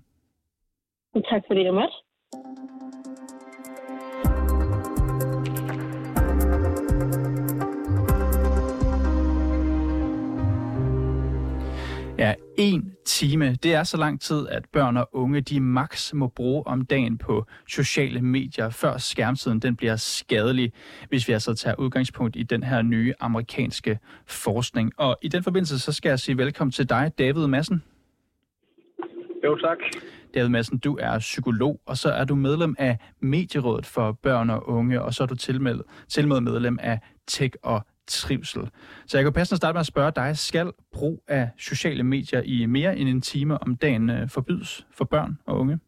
Tak 1.13 1.41
fordi 1.47 1.63
jeg 1.63 1.73
måtte. 1.73 1.93
Ja, 12.17 12.33
en 12.57 12.95
time. 13.05 13.55
Det 13.55 13.73
er 13.73 13.83
så 13.83 13.97
lang 13.97 14.21
tid, 14.21 14.47
at 14.47 14.65
børn 14.73 14.97
og 14.97 15.09
unge 15.11 15.41
de 15.41 15.59
max 15.59 16.13
må 16.13 16.27
bruge 16.27 16.67
om 16.67 16.85
dagen 16.85 17.17
på 17.17 17.45
sociale 17.67 18.21
medier, 18.21 18.69
før 18.69 18.97
skærmtiden 18.97 19.59
den 19.59 19.75
bliver 19.75 19.95
skadelig, 19.95 20.73
hvis 21.09 21.27
vi 21.27 21.33
altså 21.33 21.53
tager 21.55 21.75
udgangspunkt 21.79 22.35
i 22.35 22.43
den 22.43 22.63
her 22.63 22.81
nye 22.81 23.13
amerikanske 23.19 23.99
forskning. 24.27 24.91
Og 24.97 25.17
i 25.21 25.27
den 25.27 25.43
forbindelse, 25.43 25.79
så 25.79 25.91
skal 25.91 26.09
jeg 26.09 26.19
sige 26.19 26.37
velkommen 26.37 26.71
til 26.71 26.89
dig, 26.89 27.11
David 27.19 27.47
Madsen. 27.47 27.83
Jo, 29.43 29.57
tak. 29.57 29.77
David 30.35 30.49
Madsen, 30.49 30.79
du 30.79 30.97
er 31.01 31.19
psykolog, 31.19 31.81
og 31.85 31.97
så 31.97 32.09
er 32.09 32.23
du 32.23 32.35
medlem 32.35 32.75
af 32.79 32.97
Medierådet 33.19 33.85
for 33.85 34.11
Børn 34.11 34.49
og 34.49 34.69
Unge, 34.69 35.01
og 35.01 35.13
så 35.13 35.23
er 35.23 35.27
du 35.27 35.35
tilmeldt 35.35 35.81
tilmed 36.09 36.41
medlem 36.41 36.77
af 36.81 36.99
Tech 37.27 37.55
og 37.63 37.81
Trivsel. 38.07 38.69
Så 39.05 39.17
jeg 39.17 39.23
kan 39.25 39.33
passende 39.33 39.57
starte 39.57 39.73
med 39.75 39.79
at 39.79 39.85
spørge 39.85 40.11
dig, 40.15 40.37
skal 40.37 40.71
brug 40.93 41.23
af 41.27 41.49
sociale 41.57 42.03
medier 42.03 42.41
i 42.45 42.65
mere 42.65 42.97
end 42.97 43.09
en 43.09 43.21
time 43.21 43.61
om 43.63 43.75
dagen 43.75 44.09
øh, 44.09 44.29
forbydes 44.29 44.87
for 44.97 45.05
børn 45.05 45.37
og 45.45 45.59
unge? 45.59 45.79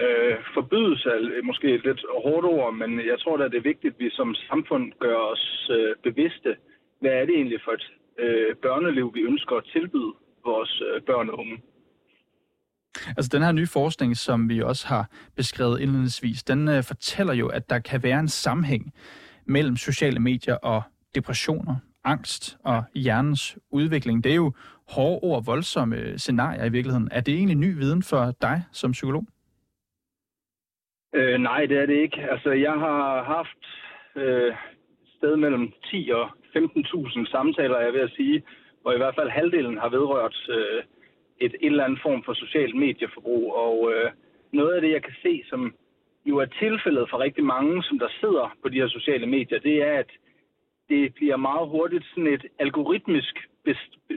Øh, 0.00 0.36
forbydes 0.54 1.06
er 1.06 1.44
måske 1.44 1.74
et 1.74 1.84
lidt 1.84 2.02
hårdt 2.24 2.46
ord, 2.46 2.74
men 2.74 2.90
jeg 2.98 3.18
tror 3.20 3.36
da, 3.36 3.44
det 3.44 3.56
er 3.56 3.70
vigtigt, 3.72 3.94
at 3.94 4.00
vi 4.00 4.10
som 4.10 4.34
samfund 4.34 4.92
gør 5.00 5.16
os 5.16 5.70
øh, 5.70 5.96
bevidste, 6.02 6.56
hvad 7.00 7.10
er 7.10 7.24
det 7.26 7.34
egentlig 7.34 7.60
for 7.64 7.72
et 7.72 7.86
øh, 8.18 8.56
børneliv, 8.56 9.14
vi 9.14 9.20
ønsker 9.20 9.56
at 9.56 9.68
tilbyde 9.72 10.12
vores 10.44 10.82
øh, 10.88 11.02
børn 11.02 11.28
og 11.30 11.38
unge. 11.38 11.58
Altså 13.06 13.30
den 13.32 13.42
her 13.42 13.52
nye 13.52 13.66
forskning, 13.66 14.16
som 14.16 14.48
vi 14.48 14.62
også 14.62 14.86
har 14.86 15.10
beskrevet 15.36 15.80
indledningsvis, 15.80 16.42
den 16.42 16.68
øh, 16.68 16.82
fortæller 16.82 17.34
jo, 17.34 17.48
at 17.48 17.70
der 17.70 17.78
kan 17.78 18.02
være 18.02 18.20
en 18.20 18.28
sammenhæng 18.28 18.92
mellem 19.46 19.76
sociale 19.76 20.20
medier 20.20 20.54
og 20.54 20.82
depressioner, 21.14 21.76
angst 22.04 22.58
og 22.64 22.84
hjernens 22.94 23.58
udvikling. 23.70 24.24
Det 24.24 24.32
er 24.32 24.36
jo 24.36 24.52
hårde 24.88 25.20
ord, 25.22 25.44
voldsomme 25.44 25.96
øh, 25.96 26.18
scenarier 26.18 26.64
i 26.64 26.72
virkeligheden. 26.72 27.08
Er 27.12 27.20
det 27.20 27.34
egentlig 27.34 27.56
ny 27.56 27.74
viden 27.74 28.02
for 28.02 28.32
dig 28.42 28.62
som 28.72 28.92
psykolog? 28.92 29.24
Øh, 31.14 31.38
nej, 31.40 31.66
det 31.66 31.78
er 31.78 31.86
det 31.86 31.96
ikke. 31.96 32.20
Altså, 32.30 32.50
jeg 32.50 32.72
har 32.72 33.24
haft 33.24 33.62
øh, 34.16 34.54
sted 35.16 35.36
mellem 35.36 35.72
10 35.90 36.10
og 36.14 36.26
15.000 36.56 37.30
samtaler, 37.30 37.80
jeg 37.80 37.92
vil 37.92 38.10
sige, 38.16 38.42
hvor 38.82 38.92
i 38.92 38.96
hvert 38.96 39.14
fald 39.18 39.30
halvdelen 39.30 39.78
har 39.78 39.88
vedrørt 39.88 40.36
øh, 40.48 40.82
et, 41.40 41.54
et 41.60 41.66
eller 41.66 41.84
andet 41.84 42.00
form 42.02 42.22
for 42.24 42.34
socialt 42.34 42.76
medieforbrug. 42.76 43.54
Og 43.54 43.92
øh, 43.92 44.10
noget 44.52 44.74
af 44.74 44.80
det, 44.80 44.90
jeg 44.90 45.02
kan 45.02 45.14
se, 45.22 45.42
som 45.50 45.74
jo 46.24 46.38
er 46.38 46.46
tilfældet 46.46 47.10
for 47.10 47.18
rigtig 47.18 47.44
mange, 47.44 47.82
som 47.82 47.98
der 47.98 48.08
sidder 48.20 48.56
på 48.62 48.68
de 48.68 48.80
her 48.80 48.88
sociale 48.88 49.26
medier, 49.26 49.58
det 49.58 49.82
er, 49.82 49.98
at 49.98 50.10
det 50.88 51.14
bliver 51.14 51.36
meget 51.36 51.68
hurtigt 51.68 52.04
sådan 52.04 52.32
et 52.32 52.46
algoritmisk 52.58 53.34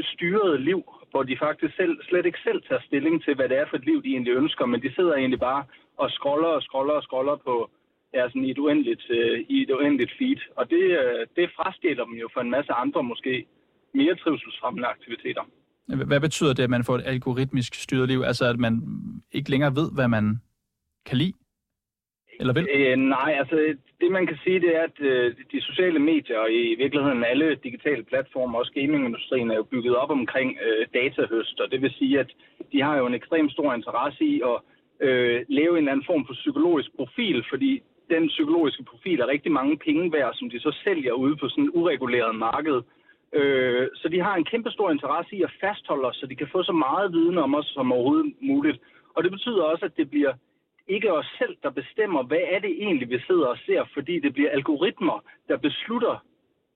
styret 0.01 0.61
liv, 0.61 0.83
hvor 1.11 1.23
de 1.23 1.37
faktisk 1.37 1.75
selv, 1.75 2.03
slet 2.03 2.25
ikke 2.25 2.39
selv 2.43 2.61
tager 2.61 2.81
stilling 2.81 3.23
til, 3.23 3.35
hvad 3.35 3.49
det 3.49 3.57
er 3.57 3.65
for 3.69 3.77
et 3.77 3.85
liv, 3.85 4.03
de 4.03 4.09
egentlig 4.09 4.33
ønsker, 4.33 4.65
men 4.65 4.81
de 4.81 4.95
sidder 4.95 5.13
egentlig 5.15 5.39
bare 5.39 5.63
og 5.97 6.11
scroller 6.11 6.47
og 6.47 6.61
scroller 6.61 6.93
og 6.93 7.03
scroller 7.03 7.35
på 7.35 7.69
ja, 8.13 8.27
sådan 8.29 8.43
i, 8.43 8.51
et 8.51 8.57
uendeligt, 8.57 9.05
øh, 9.09 9.39
i 9.49 9.61
et 9.61 9.71
uendeligt 9.71 10.11
feed. 10.17 10.41
Og 10.55 10.69
det, 10.69 10.83
øh, 11.01 11.27
det 11.35 11.51
frastiller 11.55 12.05
dem 12.05 12.13
jo 12.13 12.29
for 12.33 12.41
en 12.41 12.49
masse 12.49 12.73
andre 12.73 13.03
måske 13.03 13.45
mere 13.93 14.15
trivselsfremmende 14.15 14.87
aktiviteter. 14.87 15.43
Hvad 15.87 16.19
betyder 16.19 16.53
det, 16.53 16.63
at 16.63 16.69
man 16.69 16.83
får 16.83 16.95
et 16.95 17.03
algoritmisk 17.05 17.75
styret 17.75 18.07
liv? 18.07 18.21
Altså, 18.25 18.45
at 18.45 18.59
man 18.59 18.81
ikke 19.31 19.49
længere 19.49 19.75
ved, 19.75 19.91
hvad 19.95 20.07
man 20.07 20.41
kan 21.05 21.17
lide? 21.17 21.33
Eller 22.39 22.53
vil? 22.53 22.67
Øh, 22.73 22.95
nej, 22.97 23.31
altså 23.39 23.55
det 24.01 24.11
man 24.11 24.27
kan 24.27 24.37
sige, 24.43 24.59
det 24.59 24.75
er, 24.75 24.83
at 24.83 24.99
øh, 24.99 25.35
de 25.51 25.61
sociale 25.61 25.99
medier 25.99 26.37
og 26.39 26.49
i 26.51 26.75
virkeligheden 26.83 27.23
alle 27.23 27.55
digitale 27.55 28.03
platformer, 28.03 28.59
også 28.59 28.71
gamingindustrien, 28.71 29.51
er 29.51 29.55
jo 29.55 29.63
bygget 29.63 29.95
op 29.95 30.09
omkring 30.09 30.57
øh, 30.65 30.87
datahøst, 30.93 31.59
og 31.59 31.71
det 31.71 31.81
vil 31.81 31.91
sige, 31.99 32.19
at 32.19 32.29
de 32.71 32.81
har 32.81 32.97
jo 32.97 33.05
en 33.05 33.13
ekstrem 33.13 33.49
stor 33.49 33.73
interesse 33.73 34.23
i 34.23 34.41
at 34.51 34.57
øh, 35.07 35.45
lave 35.49 35.73
en 35.73 35.77
eller 35.77 35.91
anden 35.91 36.09
form 36.11 36.25
for 36.27 36.33
psykologisk 36.33 36.89
profil, 36.95 37.43
fordi 37.49 37.81
den 38.09 38.27
psykologiske 38.27 38.83
profil 38.83 39.19
er 39.19 39.27
rigtig 39.27 39.51
mange 39.51 39.77
penge 39.77 40.11
værd, 40.11 40.33
som 40.35 40.49
de 40.49 40.59
så 40.59 40.71
sælger 40.83 41.13
ude 41.13 41.35
på 41.37 41.49
sådan 41.49 41.63
et 41.63 41.71
ureguleret 41.73 42.35
marked. 42.35 42.77
Øh, 43.33 43.87
så 43.95 44.09
de 44.09 44.19
har 44.19 44.35
en 44.35 44.45
kæmpe 44.45 44.71
stor 44.71 44.91
interesse 44.91 45.35
i 45.35 45.41
at 45.41 45.55
fastholde 45.61 46.07
os, 46.07 46.15
så 46.15 46.25
de 46.27 46.35
kan 46.35 46.47
få 46.51 46.63
så 46.63 46.71
meget 46.71 47.13
viden 47.13 47.37
om 47.37 47.55
os 47.55 47.65
som 47.65 47.91
overhovedet 47.91 48.33
muligt. 48.41 48.79
Og 49.15 49.23
det 49.23 49.31
betyder 49.31 49.63
også, 49.63 49.85
at 49.85 49.97
det 49.97 50.09
bliver 50.09 50.33
ikke 50.87 51.13
os 51.13 51.25
selv, 51.37 51.57
der 51.63 51.69
bestemmer, 51.69 52.23
hvad 52.23 52.43
er 52.51 52.59
det 52.59 52.71
egentlig, 52.83 53.09
vi 53.09 53.19
sidder 53.27 53.47
og 53.47 53.57
ser, 53.65 53.83
fordi 53.93 54.19
det 54.19 54.33
bliver 54.33 54.51
algoritmer, 54.51 55.23
der 55.47 55.57
beslutter 55.57 56.23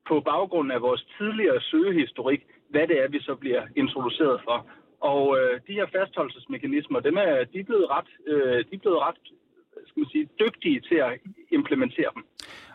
på 0.07 0.19
baggrund 0.19 0.71
af 0.71 0.81
vores 0.81 1.07
tidligere 1.17 1.61
søgehistorik, 1.61 2.41
hvad 2.69 2.87
det 2.87 3.03
er, 3.03 3.07
vi 3.07 3.21
så 3.21 3.35
bliver 3.35 3.63
introduceret 3.75 4.41
for. 4.43 4.65
Og 4.99 5.37
øh, 5.39 5.59
de 5.67 5.73
her 5.73 5.85
fastholdelsesmekanismer, 5.85 6.99
dem 6.99 7.17
er, 7.17 7.43
de 7.43 7.59
er 7.59 7.63
blevet 7.63 7.89
ret, 7.89 8.09
øh, 8.27 8.65
de 8.69 8.75
er 8.75 8.83
blevet 8.83 8.99
ret 8.99 9.21
skal 9.91 9.99
man 10.01 10.09
sige, 10.09 10.27
dygtige 10.39 10.79
til 10.89 10.95
at 10.95 11.11
implementere 11.51 12.09
dem. 12.15 12.23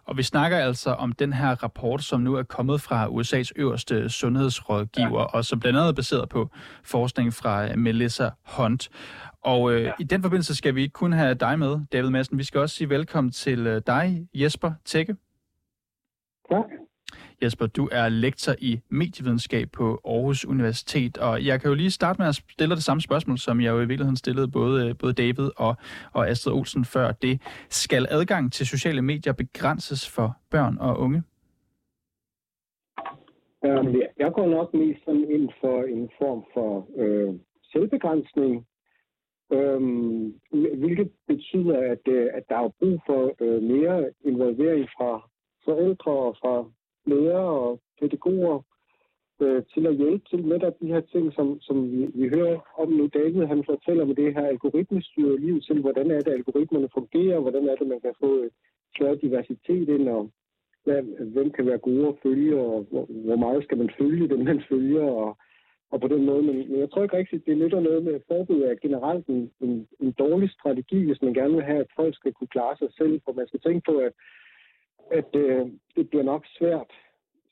Og 0.05 0.17
vi 0.17 0.23
snakker 0.23 0.59
altså 0.59 0.91
om 0.91 1.13
den 1.13 1.33
her 1.33 1.63
rapport, 1.63 2.03
som 2.03 2.21
nu 2.21 2.35
er 2.35 2.43
kommet 2.43 2.81
fra 2.81 3.07
USA's 3.07 3.51
øverste 3.57 4.09
sundhedsrådgiver, 4.09 5.21
ja. 5.21 5.37
og 5.37 5.45
som 5.45 5.61
blandt 5.61 5.79
andet 5.79 5.89
er 5.89 5.95
baseret 5.95 6.29
på 6.29 6.51
forskning 6.85 7.33
fra 7.33 7.77
Melissa 7.77 8.29
Hunt. 8.57 8.89
Og 9.43 9.73
øh, 9.73 9.83
ja. 9.83 9.93
i 10.01 10.05
den 10.05 10.23
forbindelse 10.23 10.57
skal 10.57 10.75
vi 10.75 10.83
ikke 10.83 10.93
kun 10.93 11.13
have 11.13 11.35
dig 11.35 11.59
med, 11.59 11.81
David 11.93 12.11
Madsen. 12.11 12.39
Vi 12.39 12.45
skal 12.45 12.61
også 12.61 12.77
sige 12.77 12.89
velkommen 12.91 13.33
til 13.33 13.67
øh, 13.67 13.83
dig, 13.87 14.29
Jesper 14.35 14.73
Tække. 14.85 15.17
Tak. 16.51 16.65
Jesper, 17.43 17.67
du 17.67 17.89
er 17.93 18.09
lektor 18.09 18.53
i 18.59 18.81
medievidenskab 18.89 19.69
på 19.73 20.01
Aarhus 20.05 20.45
Universitet, 20.45 21.19
og 21.19 21.47
jeg 21.47 21.61
kan 21.61 21.69
jo 21.69 21.75
lige 21.75 21.91
starte 21.91 22.21
med 22.21 22.29
at 22.29 22.35
stille 22.35 22.75
det 22.75 22.83
samme 22.83 23.01
spørgsmål, 23.01 23.39
som 23.39 23.61
jeg 23.61 23.71
jo 23.71 23.77
i 23.77 23.87
virkeligheden 23.87 24.17
stillede 24.17 24.49
både, 24.49 24.89
øh, 24.89 24.99
både 24.99 25.13
David 25.13 25.51
og, 25.57 25.77
og 26.13 26.29
Astrid 26.29 26.53
Olsen 26.53 26.85
før 26.85 27.13
det. 27.13 27.41
Skal 27.69 28.07
adgang 28.11 28.53
til 28.53 28.67
sociale 28.67 29.03
medier 29.03 29.33
begrænses 29.33 30.11
for 30.11 30.37
børn 30.51 30.79
og 30.81 30.99
unge? 30.99 31.23
Øhm, 33.65 33.95
jeg 34.19 34.33
går 34.33 34.47
nok 34.47 34.75
mest 34.75 35.01
sådan 35.05 35.31
ind 35.31 35.49
for 35.61 35.83
en 35.83 36.11
form 36.19 36.45
for 36.55 36.89
øh, 36.97 37.35
selvbegrænsning, 37.73 38.67
øhm, 39.53 40.35
hvilket 40.83 41.11
betyder, 41.27 41.79
at, 41.93 42.09
øh, 42.09 42.29
at 42.35 42.43
der 42.49 42.57
er 42.57 42.69
brug 42.79 43.01
for 43.07 43.35
øh, 43.41 43.63
mere 43.63 44.11
involvering 44.25 44.89
fra 44.97 45.29
forældre 45.65 46.13
og 46.13 46.37
fra 46.43 46.55
lærere 47.07 47.51
og 47.69 47.81
pædagoger 48.01 48.59
øh, 49.41 49.63
til 49.75 49.87
at 49.87 49.97
hjælpe 49.97 50.25
til 50.31 50.47
netop 50.47 50.75
de 50.81 50.87
her 50.87 51.01
ting, 51.01 51.33
som, 51.33 51.61
som 51.61 51.93
vi, 51.93 52.07
vi 52.15 52.29
hører 52.29 52.59
om 52.83 52.89
nu. 52.89 53.07
David 53.07 53.45
han 53.47 53.65
fortæller 53.65 54.05
med 54.05 54.15
det 54.15 54.35
her 54.35 54.47
algoritmestyret 54.47 55.41
liv 55.41 55.61
til, 55.61 55.81
hvordan 55.81 56.11
er 56.11 56.21
det, 56.21 56.33
algoritmerne 56.33 56.89
fungerer, 56.95 57.41
hvordan 57.41 57.69
er 57.69 57.77
det, 57.77 57.87
man 57.87 58.01
kan 58.01 58.15
få 58.21 58.43
øh, 58.43 58.51
større 58.97 59.17
diversitet 59.17 59.89
ind, 59.89 60.09
og 60.09 60.31
hvad, 60.85 61.03
hvem 61.35 61.51
kan 61.51 61.67
være 61.67 61.79
gode 61.79 62.09
at 62.09 62.19
følge, 62.23 62.61
og 62.61 62.87
hvor, 62.91 63.05
hvor 63.27 63.37
meget 63.37 63.65
skal 63.65 63.79
man 63.79 63.91
følge 63.99 64.29
dem, 64.29 64.39
man 64.39 64.63
følger, 64.69 65.03
og, 65.03 65.37
og 65.91 66.01
på 66.01 66.09
den 66.09 66.25
måde. 66.25 66.43
Men, 66.43 66.57
men 66.71 66.81
jeg 66.81 66.91
tror 66.91 67.03
ikke 67.03 67.17
rigtigt, 67.17 67.47
det 67.47 67.59
nytter 67.59 67.81
noget 67.81 68.05
med 68.05 68.21
forbud 68.29 68.61
er 68.63 68.75
generelt 68.83 69.27
en, 69.27 69.51
en, 69.61 69.89
en 70.01 70.13
dårlig 70.13 70.51
strategi, 70.51 71.05
hvis 71.07 71.23
man 71.23 71.35
gerne 71.35 71.55
vil 71.55 71.65
have, 71.65 71.81
at 71.81 71.97
folk 71.97 72.15
skal 72.17 72.33
kunne 72.33 72.55
klare 72.57 72.77
sig 72.77 72.89
selv, 72.99 73.21
for 73.25 73.33
man 73.33 73.49
skal 73.49 73.61
tænke 73.61 73.83
på, 73.91 73.97
at 73.97 74.13
at 75.11 75.37
øh, 75.37 75.67
det 75.97 76.11
bliver 76.11 76.25
nok 76.25 76.47
svært 76.47 76.91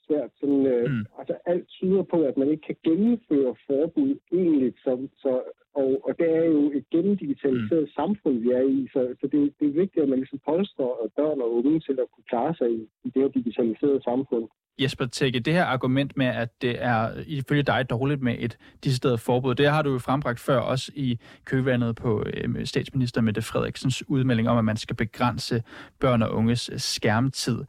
svært 0.07 0.31
sådan, 0.41 0.67
øh, 0.75 0.91
mm. 0.91 1.05
altså, 1.19 1.35
alt 1.47 1.67
tyder 1.69 2.03
på, 2.03 2.19
at 2.31 2.37
man 2.37 2.49
ikke 2.53 2.67
kan 2.71 2.79
gennemføre 2.85 3.55
forbud 3.67 4.13
egentlig. 4.33 4.73
Så, 4.85 4.93
så, 5.23 5.33
og, 5.81 5.91
og 6.07 6.13
det 6.19 6.29
er 6.41 6.45
jo 6.45 6.63
et 6.79 6.85
gennemdigitaliseret 6.95 7.87
mm. 7.89 7.95
samfund, 8.01 8.37
vi 8.45 8.51
er 8.61 8.65
i. 8.77 8.89
Så, 8.93 9.01
så 9.21 9.25
det, 9.33 9.41
det 9.59 9.67
er 9.69 9.81
vigtigt, 9.83 10.03
at 10.03 10.09
man 10.09 10.19
ligesom 10.19 10.41
polstrer 10.49 11.11
børn 11.17 11.41
og 11.45 11.51
unge 11.59 11.81
til 11.81 11.97
at 12.03 12.09
kunne 12.13 12.29
klare 12.33 12.55
sig 12.55 12.69
i, 12.79 12.81
i 13.05 13.09
det 13.15 13.23
her 13.23 13.29
digitaliserede 13.29 14.03
samfund. 14.11 14.47
Jesper 14.79 15.07
Tække, 15.07 15.41
det 15.41 15.53
her 15.53 15.65
argument 15.65 16.17
med, 16.17 16.27
at 16.27 16.63
det 16.63 16.83
er 16.85 17.11
ifølge 17.27 17.63
dig 17.63 17.91
dårligt 17.91 18.23
med 18.23 18.37
et 18.39 18.59
decideret 18.85 19.21
forbud, 19.21 19.55
det 19.55 19.69
har 19.69 19.83
du 19.83 19.93
jo 19.93 19.99
frembragt 19.99 20.41
før 20.41 20.59
også 20.59 20.93
i 20.95 21.19
køvandet 21.45 21.97
på 21.97 22.25
øh, 22.27 22.67
statsminister 22.67 23.21
Mette 23.21 23.43
Frederiksens 23.43 24.09
udmelding 24.09 24.49
om, 24.49 24.59
at 24.59 24.65
man 24.65 24.77
skal 24.77 24.97
begrænse 24.97 25.63
børn 26.01 26.23
og 26.23 26.35
unges 26.35 26.71
skærmtid. 26.77 27.65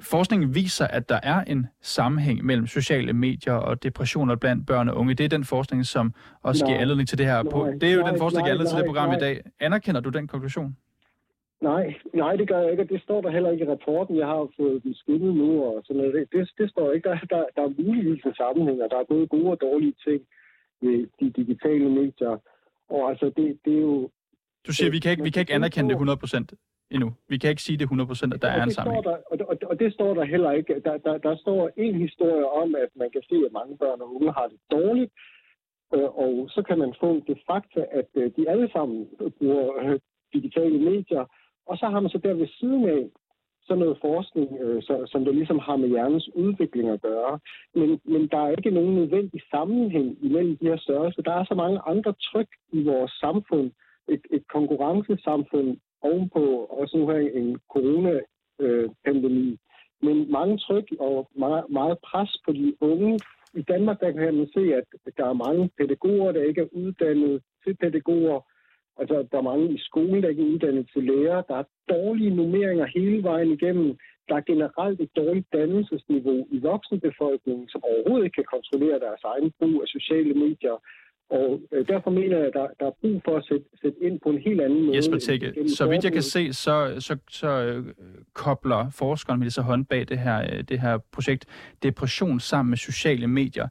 Forskningen 0.00 0.54
viser, 0.54 0.86
at 0.86 1.08
der 1.08 1.20
er 1.22 1.44
en 1.44 1.66
sammenhæng 1.80 2.44
mellem 2.44 2.66
sociale 2.66 3.12
medier 3.12 3.52
og 3.52 3.82
depressioner 3.82 4.36
blandt 4.36 4.66
børn 4.66 4.88
og 4.88 4.96
unge. 4.96 5.14
Det 5.14 5.24
er 5.24 5.28
den 5.28 5.44
forskning, 5.44 5.86
som 5.86 6.14
også 6.42 6.64
nej, 6.64 6.70
giver 6.70 6.80
anledning 6.80 7.08
til 7.08 7.18
det 7.18 7.26
her. 7.26 7.42
Nej, 7.42 7.70
det 7.70 7.88
er 7.88 7.94
jo 7.94 8.00
nej, 8.00 8.10
den 8.10 8.18
forskning, 8.18 8.46
der 8.46 8.46
giver 8.46 8.54
anledning 8.54 8.68
til 8.68 8.78
det 8.78 8.86
program 8.86 9.08
nej. 9.08 9.16
i 9.16 9.20
dag. 9.20 9.40
Anerkender 9.60 10.00
du 10.00 10.10
den 10.10 10.26
konklusion? 10.26 10.76
Nej, 11.60 11.94
nej, 12.14 12.36
det 12.36 12.48
gør 12.48 12.60
jeg 12.60 12.70
ikke, 12.70 12.82
og 12.82 12.88
det 12.88 13.02
står 13.02 13.20
der 13.20 13.30
heller 13.30 13.50
ikke 13.50 13.64
i 13.64 13.68
rapporten. 13.68 14.16
Jeg 14.16 14.26
har 14.26 14.48
fået 14.56 14.82
den 14.82 14.94
skyndet 14.94 15.34
nu, 15.34 15.64
og 15.64 15.82
sådan 15.84 15.96
noget. 16.02 16.28
Det, 16.32 16.50
det 16.58 16.70
står 16.70 16.92
ikke. 16.92 17.08
Der, 17.08 17.18
der, 17.18 17.44
der 17.56 17.62
er 17.62 17.82
muligvis 17.82 18.24
en 18.24 18.34
sammenhæng, 18.34 18.82
og 18.82 18.90
der 18.90 18.98
er 18.98 19.04
både 19.08 19.26
gode 19.26 19.50
og 19.50 19.60
dårlige 19.60 19.94
ting 20.04 20.20
ved 20.80 21.06
de 21.20 21.30
digitale 21.30 21.88
medier. 21.90 22.38
Og 22.88 23.10
altså, 23.10 23.26
det, 23.36 23.58
det 23.64 23.72
er 23.76 23.80
jo... 23.80 24.10
Du 24.66 24.72
siger, 24.72 24.86
det, 24.86 24.92
vi 24.92 24.98
kan 24.98 25.10
ikke, 25.10 25.22
vi 25.22 25.30
kan 25.30 25.40
ikke 25.40 25.54
anerkende 25.54 25.94
det 25.94 26.00
100% 26.00 26.56
endnu. 26.90 27.14
Vi 27.28 27.38
kan 27.38 27.50
ikke 27.50 27.62
sige 27.62 27.78
det 27.78 27.86
100%, 27.86 28.34
at 28.34 28.42
der 28.42 28.48
er 28.48 28.62
en 28.62 28.70
sammenhæng. 28.70 29.04
Der, 29.04 29.16
og, 29.30 29.38
og, 29.48 29.56
og 29.70 29.78
det 29.80 29.92
står 29.92 30.14
der 30.14 30.24
heller 30.24 30.50
ikke. 30.50 30.80
Der, 30.84 30.96
der, 30.96 31.18
der 31.18 31.36
står 31.36 31.70
en 31.76 31.94
historie 31.94 32.50
om, 32.50 32.74
at 32.74 32.90
man 32.96 33.10
kan 33.10 33.22
se, 33.28 33.36
at 33.46 33.52
mange 33.52 33.78
børn 33.78 34.00
og 34.00 34.14
unge 34.14 34.32
har 34.32 34.46
det 34.52 34.60
dårligt, 34.70 35.12
øh, 35.94 36.10
og 36.24 36.50
så 36.50 36.62
kan 36.68 36.78
man 36.78 36.94
få 37.00 37.22
det 37.26 37.38
fakta, 37.46 37.80
at 37.90 38.08
øh, 38.14 38.30
de 38.36 38.50
alle 38.50 38.68
sammen 38.72 39.08
bruger 39.38 39.68
øh, 39.82 39.98
digitale 40.32 40.78
medier, 40.78 41.24
og 41.66 41.76
så 41.78 41.86
har 41.86 42.00
man 42.00 42.10
så 42.10 42.18
der 42.18 42.34
ved 42.34 42.48
siden 42.60 42.88
af 42.88 43.02
sådan 43.66 43.82
noget 43.82 43.98
forskning, 44.00 44.48
øh, 44.60 44.82
så, 44.82 44.94
som 45.12 45.24
der 45.24 45.32
ligesom 45.32 45.58
har 45.58 45.76
med 45.76 45.88
hjernens 45.88 46.28
udvikling 46.34 46.88
at 46.88 47.02
gøre. 47.02 47.38
Men, 47.74 48.00
men 48.04 48.28
der 48.28 48.38
er 48.38 48.50
ikke 48.50 48.70
nogen 48.70 48.94
nødvendig 48.94 49.40
sammenhæng 49.50 50.24
imellem 50.24 50.56
de 50.56 50.68
her 50.68 50.76
størrelser. 50.76 51.22
Der 51.22 51.32
er 51.32 51.44
så 51.44 51.54
mange 51.54 51.78
andre 51.86 52.12
tryk 52.12 52.50
i 52.72 52.82
vores 52.82 53.12
samfund. 53.12 53.70
Et, 54.08 54.24
et 54.30 54.44
konkurrencesamfund 54.48 55.76
ovenpå 56.02 56.44
også 56.80 56.96
nu 56.96 57.08
her 57.08 57.18
en 57.18 57.58
coronapandemi. 57.72 59.50
Øh, 59.50 59.58
men 60.02 60.30
mange 60.30 60.58
tryk 60.58 60.88
og 61.00 61.30
meget, 61.34 61.64
meget 61.70 61.98
pres 61.98 62.36
på 62.44 62.52
de 62.52 62.74
unge. 62.80 63.18
I 63.54 63.62
Danmark 63.62 64.00
der 64.00 64.12
kan 64.12 64.34
man 64.34 64.48
se, 64.54 64.74
at 64.74 64.84
der 65.16 65.26
er 65.26 65.42
mange 65.46 65.70
pædagoger, 65.78 66.32
der 66.32 66.42
ikke 66.42 66.60
er 66.60 66.68
uddannet 66.72 67.42
til 67.64 67.76
pædagoger, 67.76 68.40
Altså, 69.00 69.16
der 69.30 69.38
er 69.38 69.50
mange 69.50 69.66
i 69.74 69.78
skolen, 69.78 70.22
der 70.22 70.28
ikke 70.28 70.42
er 70.42 70.52
uddannet 70.54 70.86
til 70.92 71.02
lærer. 71.04 71.42
Der 71.42 71.56
er 71.56 71.70
dårlige 71.88 72.36
nummeringer 72.36 72.86
hele 72.96 73.22
vejen 73.22 73.50
igennem. 73.50 73.98
Der 74.28 74.34
er 74.36 74.48
generelt 74.52 75.00
et 75.00 75.16
dårligt 75.16 75.52
dannelsesniveau 75.52 76.46
i 76.50 76.58
voksenbefolkningen, 76.58 77.68
som 77.68 77.80
overhovedet 77.90 78.24
ikke 78.24 78.34
kan 78.40 78.52
kontrollere 78.54 78.98
deres 79.06 79.22
egen 79.32 79.52
brug 79.58 79.82
af 79.82 79.88
sociale 79.88 80.34
medier. 80.34 80.76
Og 81.30 81.60
øh, 81.72 81.88
derfor 81.88 82.10
mener 82.10 82.36
jeg, 82.36 82.46
at 82.46 82.52
der, 82.54 82.66
der 82.80 82.86
er 82.86 82.90
brug 83.00 83.22
for 83.24 83.36
at 83.36 83.44
sætte, 83.44 83.66
sætte 83.82 83.98
ind 84.02 84.20
på 84.20 84.28
en 84.28 84.38
helt 84.38 84.60
anden 84.60 84.84
måde. 84.84 84.96
Jesper 84.96 85.18
Tække, 85.18 85.68
så 85.68 85.86
vidt 85.88 86.04
jeg 86.04 86.12
kan 86.12 86.22
se, 86.22 86.52
så, 86.52 86.94
så, 86.98 87.16
så 87.30 87.48
øh, 87.48 87.84
kobler 88.34 88.90
forskeren 88.90 89.38
Melissa 89.38 89.62
Hånd 89.62 89.86
bag 89.86 90.08
det 90.08 90.18
her, 90.18 90.38
øh, 90.42 90.64
det 90.68 90.80
her 90.80 90.98
projekt 91.12 91.46
depression 91.82 92.40
sammen 92.40 92.70
med 92.70 92.76
sociale 92.78 93.26
medier. 93.26 93.68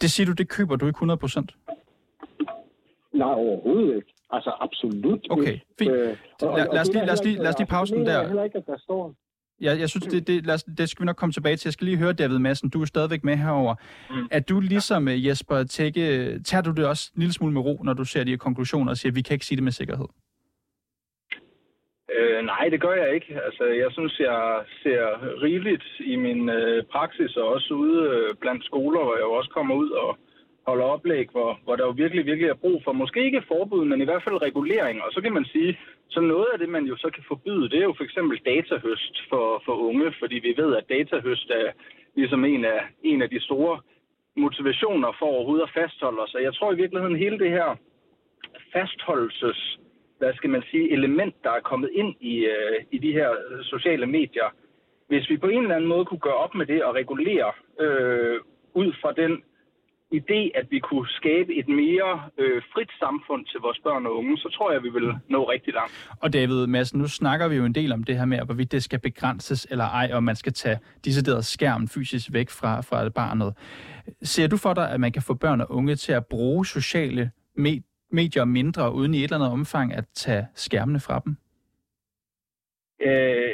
Det 0.00 0.10
siger 0.10 0.26
du, 0.26 0.32
det 0.32 0.48
køber 0.48 0.76
du 0.76 0.86
ikke 0.86 0.96
100 0.96 1.18
procent? 1.18 1.56
Nej, 3.12 3.32
overhovedet 3.32 3.96
ikke. 3.96 4.12
Altså 4.30 4.50
absolut. 4.60 5.26
Okay, 5.30 5.58
fint. 5.78 5.90
Øh, 5.90 6.16
og, 6.42 6.58
lad, 6.58 6.66
lad, 6.72 6.80
os 6.80 6.92
lige, 6.92 7.06
lad, 7.06 7.12
os 7.12 7.24
lige, 7.24 7.36
lad 7.36 7.48
os 7.48 7.58
lige 7.58 7.68
pause 7.68 7.94
den 7.94 8.06
der. 8.06 8.26
heller 8.26 8.44
ikke, 8.44 8.58
at 8.58 8.66
der 8.66 8.78
står. 8.78 9.14
Ja, 9.60 9.76
jeg 9.78 9.88
synes, 9.88 10.06
det, 10.06 10.26
det, 10.26 10.46
lad 10.46 10.54
os, 10.54 10.62
det 10.62 10.88
skal 10.88 11.02
vi 11.02 11.06
nok 11.06 11.16
komme 11.16 11.32
tilbage 11.32 11.56
til. 11.56 11.68
Jeg 11.68 11.72
skal 11.72 11.84
lige 11.84 11.96
høre, 11.96 12.12
David 12.12 12.38
Madsen, 12.38 12.70
du 12.70 12.82
er 12.82 12.86
stadigvæk 12.86 13.24
med 13.24 13.36
herover. 13.36 13.74
Mm. 14.10 14.28
Er 14.30 14.40
du 14.40 14.60
ligesom. 14.60 15.08
Øh, 15.08 15.26
Jesper 15.26 15.62
Tække, 15.62 16.02
tager 16.44 16.62
du 16.62 16.70
det 16.70 16.86
også 16.86 17.10
en 17.16 17.20
lille 17.20 17.32
smule 17.32 17.52
med 17.52 17.62
ro, 17.62 17.82
når 17.84 17.92
du 17.92 18.04
ser 18.04 18.24
de 18.24 18.30
her 18.30 18.38
konklusioner 18.38 18.90
og 18.90 18.96
siger, 18.96 19.10
at 19.12 19.16
vi 19.16 19.22
kan 19.22 19.34
ikke 19.34 19.46
sige 19.46 19.56
det 19.56 19.64
med 19.64 19.72
sikkerhed? 19.72 20.06
Øh, 22.16 22.44
nej, 22.44 22.68
det 22.68 22.80
gør 22.80 22.94
jeg 22.94 23.14
ikke. 23.14 23.40
Altså, 23.46 23.64
jeg 23.64 23.90
synes, 23.92 24.20
jeg 24.20 24.64
ser 24.82 25.02
rigeligt 25.42 25.84
i 26.00 26.16
min 26.16 26.48
øh, 26.48 26.84
praksis, 26.84 27.36
og 27.36 27.48
også 27.48 27.74
ude 27.74 27.98
øh, 28.10 28.34
blandt 28.40 28.64
skoler, 28.64 29.02
hvor 29.04 29.14
jeg 29.14 29.22
jo 29.22 29.32
også 29.32 29.50
kommer 29.50 29.74
ud 29.74 29.90
og 29.90 30.18
holder 30.70 30.84
oplæg, 30.94 31.26
hvor, 31.34 31.50
hvor 31.64 31.76
der 31.76 31.84
jo 31.86 31.94
virkelig, 32.02 32.26
virkelig 32.26 32.48
er 32.48 32.62
brug 32.64 32.78
for, 32.84 32.92
måske 32.92 33.24
ikke 33.24 33.48
forbud, 33.52 33.84
men 33.84 34.00
i 34.00 34.08
hvert 34.08 34.24
fald 34.24 34.42
regulering. 34.48 34.96
Og 35.04 35.10
så 35.12 35.20
kan 35.24 35.32
man 35.38 35.44
sige, 35.44 35.78
så 36.08 36.20
noget 36.20 36.48
af 36.52 36.58
det, 36.58 36.68
man 36.68 36.84
jo 36.90 36.96
så 36.96 37.08
kan 37.14 37.24
forbyde, 37.28 37.70
det 37.70 37.78
er 37.78 37.88
jo 37.90 37.94
for 37.96 38.04
eksempel 38.04 38.36
datahøst 38.50 39.14
for, 39.30 39.62
for 39.64 39.74
unge, 39.88 40.08
fordi 40.20 40.36
vi 40.46 40.52
ved, 40.62 40.70
at 40.76 40.88
datahøst 40.88 41.50
er 41.50 41.68
ligesom 42.14 42.44
en 42.44 42.64
af, 42.64 42.80
en 43.02 43.22
af 43.22 43.30
de 43.30 43.40
store 43.40 43.80
motivationer 44.36 45.10
for 45.18 45.26
overhovedet 45.26 45.66
at 45.66 45.74
fastholde 45.78 46.22
os. 46.24 46.34
Og 46.34 46.42
jeg 46.42 46.54
tror 46.54 46.72
i 46.72 46.80
virkeligheden, 46.82 47.16
hele 47.16 47.38
det 47.38 47.50
her 47.50 47.68
fastholdelses 48.72 49.78
hvad 50.20 50.34
skal 50.34 50.50
man 50.50 50.62
sige, 50.70 50.92
element, 50.92 51.34
der 51.44 51.50
er 51.50 51.68
kommet 51.70 51.90
ind 51.92 52.14
i, 52.20 52.34
øh, 52.54 52.76
i 52.90 52.98
de 52.98 53.12
her 53.12 53.30
øh, 53.30 53.64
sociale 53.64 54.06
medier. 54.06 54.48
Hvis 55.08 55.30
vi 55.30 55.36
på 55.36 55.46
en 55.46 55.62
eller 55.62 55.76
anden 55.76 55.88
måde 55.88 56.04
kunne 56.04 56.26
gøre 56.28 56.42
op 56.44 56.54
med 56.54 56.66
det 56.66 56.84
og 56.84 56.94
regulere 56.94 57.52
øh, 57.80 58.40
ud 58.74 58.92
fra 59.00 59.12
den 59.12 59.42
idé, 60.12 60.50
at 60.58 60.66
vi 60.70 60.78
kunne 60.78 61.08
skabe 61.08 61.54
et 61.54 61.68
mere 61.68 62.12
øh, 62.38 62.62
frit 62.72 62.90
samfund 62.98 63.46
til 63.46 63.60
vores 63.60 63.78
børn 63.78 64.06
og 64.06 64.16
unge, 64.16 64.38
så 64.38 64.48
tror 64.48 64.72
jeg, 64.72 64.82
vi 64.82 64.88
vil 64.88 65.14
nå 65.28 65.50
rigtig 65.50 65.74
langt. 65.74 66.10
Og 66.22 66.32
David 66.32 66.66
Madsen, 66.66 67.00
nu 67.00 67.08
snakker 67.08 67.48
vi 67.48 67.56
jo 67.56 67.64
en 67.64 67.74
del 67.74 67.92
om 67.92 68.02
det 68.04 68.18
her 68.18 68.24
med, 68.24 68.38
hvorvidt 68.44 68.72
det 68.72 68.82
skal 68.82 68.98
begrænses 68.98 69.66
eller 69.70 69.84
ej, 69.84 70.10
og 70.12 70.22
man 70.22 70.36
skal 70.36 70.52
tage 70.52 70.78
decideret 71.04 71.44
skærmen 71.44 71.88
fysisk 71.88 72.32
væk 72.32 72.50
fra, 72.50 72.80
fra 72.80 73.08
barnet. 73.08 73.54
Ser 74.22 74.46
du 74.46 74.56
for 74.56 74.74
dig, 74.74 74.90
at 74.90 75.00
man 75.00 75.12
kan 75.12 75.22
få 75.22 75.34
børn 75.34 75.60
og 75.60 75.70
unge 75.70 75.94
til 75.94 76.12
at 76.12 76.26
bruge 76.26 76.66
sociale 76.66 77.30
medier 77.56 77.82
medier 78.12 78.44
mindre, 78.44 78.94
uden 78.94 79.14
i 79.14 79.18
et 79.18 79.24
eller 79.24 79.36
andet 79.36 79.50
omfang 79.50 79.94
at 79.94 80.04
tage 80.14 80.46
skærmene 80.54 81.00
fra 81.00 81.22
dem? 81.24 81.36
Øh, 83.02 83.50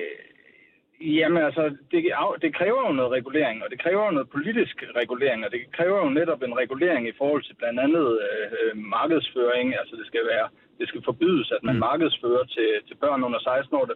jamen 1.01 1.43
altså, 1.43 1.77
det, 1.91 2.05
det 2.43 2.55
kræver 2.55 2.87
jo 2.87 2.93
noget 2.93 3.13
regulering, 3.13 3.65
og 3.65 3.71
det 3.71 3.83
kræver 3.83 4.05
jo 4.05 4.11
noget 4.11 4.31
politisk 4.31 4.85
regulering, 4.97 5.45
og 5.45 5.53
det 5.53 5.61
kræver 5.73 5.99
jo 6.05 6.09
netop 6.09 6.43
en 6.43 6.57
regulering 6.57 7.09
i 7.09 7.17
forhold 7.19 7.43
til 7.43 7.55
blandt 7.55 7.81
andet 7.81 8.19
øh, 8.27 8.77
markedsføring. 8.77 9.79
Altså 9.79 9.97
det 9.97 10.07
skal 10.07 10.21
være, 10.33 10.49
det 10.79 10.89
skal 10.89 11.03
forbydes, 11.05 11.53
at 11.53 11.63
man 11.63 11.75
mm. 11.75 11.81
markedsfører 11.81 12.45
til, 12.45 12.69
til 12.89 12.95
børn 12.95 13.25
under 13.25 13.39
16 13.39 13.77
år. 13.77 13.89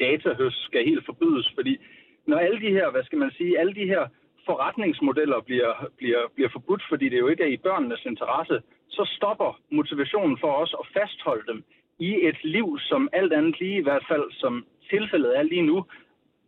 Datahøst 0.00 0.64
skal 0.64 0.84
helt 0.84 1.04
forbydes, 1.06 1.52
fordi 1.54 1.78
når 2.26 2.38
alle 2.38 2.60
de 2.60 2.70
her, 2.70 2.90
hvad 2.90 3.04
skal 3.04 3.18
man 3.18 3.30
sige, 3.30 3.58
alle 3.58 3.74
de 3.74 3.86
her 3.86 4.06
forretningsmodeller 4.46 5.40
bliver, 5.40 5.90
bliver, 5.98 6.22
bliver 6.34 6.48
forbudt, 6.52 6.82
fordi 6.88 7.08
det 7.08 7.18
jo 7.18 7.28
ikke 7.28 7.42
er 7.42 7.52
i 7.52 7.56
børnenes 7.66 8.04
interesse, 8.06 8.62
så 8.88 9.10
stopper 9.16 9.60
motivationen 9.70 10.38
for 10.40 10.52
os 10.52 10.74
at 10.80 10.86
fastholde 10.96 11.46
dem 11.52 11.64
i 11.98 12.18
et 12.28 12.44
liv, 12.44 12.78
som 12.80 13.08
alt 13.12 13.32
andet 13.32 13.60
lige, 13.60 13.78
i 13.78 13.82
hvert 13.82 14.04
fald 14.08 14.32
som 14.32 14.66
tilfældet 14.90 15.38
er 15.38 15.42
lige 15.42 15.62
nu, 15.62 15.84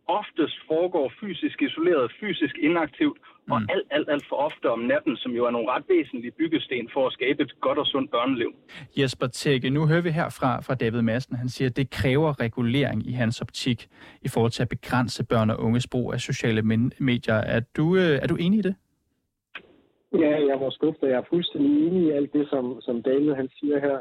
oftest 0.07 0.55
foregår 0.67 1.13
fysisk 1.21 1.61
isoleret, 1.61 2.11
fysisk 2.19 2.57
inaktivt, 2.57 3.17
og 3.51 3.61
mm. 3.61 3.67
alt, 3.69 3.87
alt, 3.91 4.09
alt 4.09 4.25
for 4.29 4.35
ofte 4.35 4.71
om 4.71 4.79
natten, 4.79 5.17
som 5.17 5.31
jo 5.31 5.45
er 5.45 5.51
nogle 5.51 5.71
ret 5.71 5.83
væsentlige 5.89 6.31
byggesten 6.31 6.89
for 6.93 7.07
at 7.07 7.13
skabe 7.13 7.43
et 7.43 7.59
godt 7.61 7.79
og 7.79 7.85
sundt 7.85 8.11
børneliv. 8.11 8.51
Jesper 8.97 9.27
Tække, 9.27 9.69
nu 9.69 9.87
hører 9.87 10.01
vi 10.01 10.09
her 10.09 10.29
fra, 10.39 10.61
fra 10.61 10.75
David 10.75 11.01
Madsen, 11.01 11.35
han 11.35 11.49
siger, 11.49 11.69
at 11.69 11.77
det 11.77 11.89
kræver 11.89 12.39
regulering 12.39 13.07
i 13.07 13.11
hans 13.11 13.41
optik 13.41 13.87
i 14.21 14.27
forhold 14.27 14.51
til 14.51 14.61
at 14.61 14.69
begrænse 14.69 15.25
børn 15.25 15.49
og 15.49 15.59
unges 15.59 15.87
brug 15.87 16.13
af 16.13 16.19
sociale 16.19 16.61
medier. 16.99 17.35
Er 17.35 17.59
du, 17.77 17.95
øh, 17.95 18.19
er 18.23 18.27
du 18.27 18.35
enig 18.35 18.59
i 18.59 18.61
det? 18.61 18.75
Ja, 20.23 20.33
jeg 20.49 20.57
var 20.59 20.69
skuffet. 20.69 21.07
Jeg 21.07 21.17
er 21.17 21.29
fuldstændig 21.29 21.87
enig 21.87 22.03
i 22.07 22.11
alt 22.11 22.33
det, 22.33 22.49
som, 22.49 22.81
som 22.81 23.03
David 23.03 23.33
han 23.33 23.49
siger 23.59 23.79
her. 23.79 23.97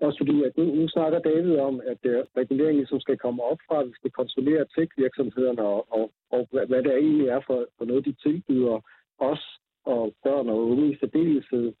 Også 0.00 0.18
fordi, 0.18 0.42
at 0.42 0.56
nu, 0.56 0.64
nu 0.64 0.88
snakker 0.88 1.18
David 1.18 1.56
om, 1.58 1.80
at 1.86 2.00
uh, 2.04 2.12
reguleringen 2.36 2.76
ligesom 2.76 3.00
skal 3.00 3.18
komme 3.18 3.42
op 3.42 3.58
fra, 3.68 3.80
at 3.80 3.86
vi 3.86 3.92
skal 3.94 4.10
kontrollere 4.10 4.64
tech-virksomhederne 4.76 5.62
og, 5.62 5.86
og, 5.96 6.10
og 6.30 6.48
hvad, 6.50 6.66
hvad 6.66 6.82
det 6.82 6.92
egentlig 6.92 7.28
er 7.28 7.40
for, 7.46 7.66
for 7.78 7.84
noget, 7.84 8.04
de 8.04 8.12
tilbyder 8.12 8.80
os 9.18 9.44
og 9.84 10.14
børn 10.24 10.48
og 10.48 10.58
unge 10.70 10.92
i 10.92 10.96
særdeleshed. 11.00 11.72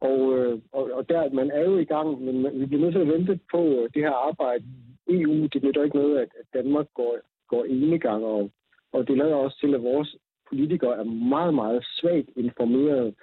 Og, 0.00 0.38
øh, 0.38 0.58
og, 0.72 0.90
og 0.92 1.08
der, 1.08 1.30
man 1.30 1.50
er 1.50 1.64
jo 1.64 1.76
i 1.78 1.84
gang, 1.84 2.24
men 2.24 2.42
man, 2.42 2.60
vi 2.60 2.66
bliver 2.66 2.80
nødt 2.80 2.94
til 2.94 3.00
at 3.00 3.12
vente 3.16 3.40
på 3.50 3.58
øh, 3.58 3.90
det 3.94 4.02
her 4.02 4.12
arbejde 4.28 4.64
i 5.06 5.20
EU. 5.20 5.46
Det 5.46 5.62
nytter 5.62 5.84
ikke 5.84 5.96
noget, 5.96 6.18
at, 6.18 6.28
at 6.40 6.46
Danmark 6.54 6.86
går, 6.94 7.18
går 7.48 7.64
enegang, 7.64 8.24
og, 8.24 8.50
og 8.92 9.08
det 9.08 9.16
lader 9.18 9.34
også 9.34 9.58
til, 9.60 9.74
at 9.74 9.82
vores 9.82 10.16
politikere 10.48 10.98
er 10.98 11.04
meget, 11.04 11.54
meget 11.54 11.84
svagt 11.84 12.28
informeret. 12.36 13.14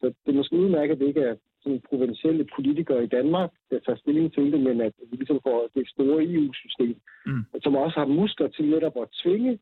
Så 0.00 0.06
det 0.06 0.32
er 0.32 0.36
måske 0.36 0.56
udmærket, 0.56 0.94
at 0.94 1.00
det 1.00 1.06
ikke 1.06 1.20
er 1.20 1.36
sådan 1.68 1.88
provincielle 1.90 2.44
politikere 2.56 3.04
i 3.04 3.12
Danmark, 3.18 3.50
der 3.70 3.78
tager 3.86 3.98
stilling 3.98 4.28
til 4.34 4.52
det, 4.52 4.60
men 4.60 4.80
at 4.80 4.92
vi 5.10 5.16
ligesom 5.16 5.40
får 5.46 5.68
det 5.76 5.88
store 5.94 6.24
EU-system, 6.24 6.96
mm. 7.26 7.44
som 7.64 7.76
også 7.84 7.96
har 8.00 8.06
muskler 8.20 8.48
til 8.48 8.64
netop 8.74 8.96
at 9.02 9.08
tvinge 9.22 9.58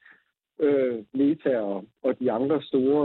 øh, 0.61 0.95
Meta 1.15 1.59
og, 1.59 1.85
og 2.05 2.13
de 2.21 2.33
andre 2.33 2.63
store 2.63 3.03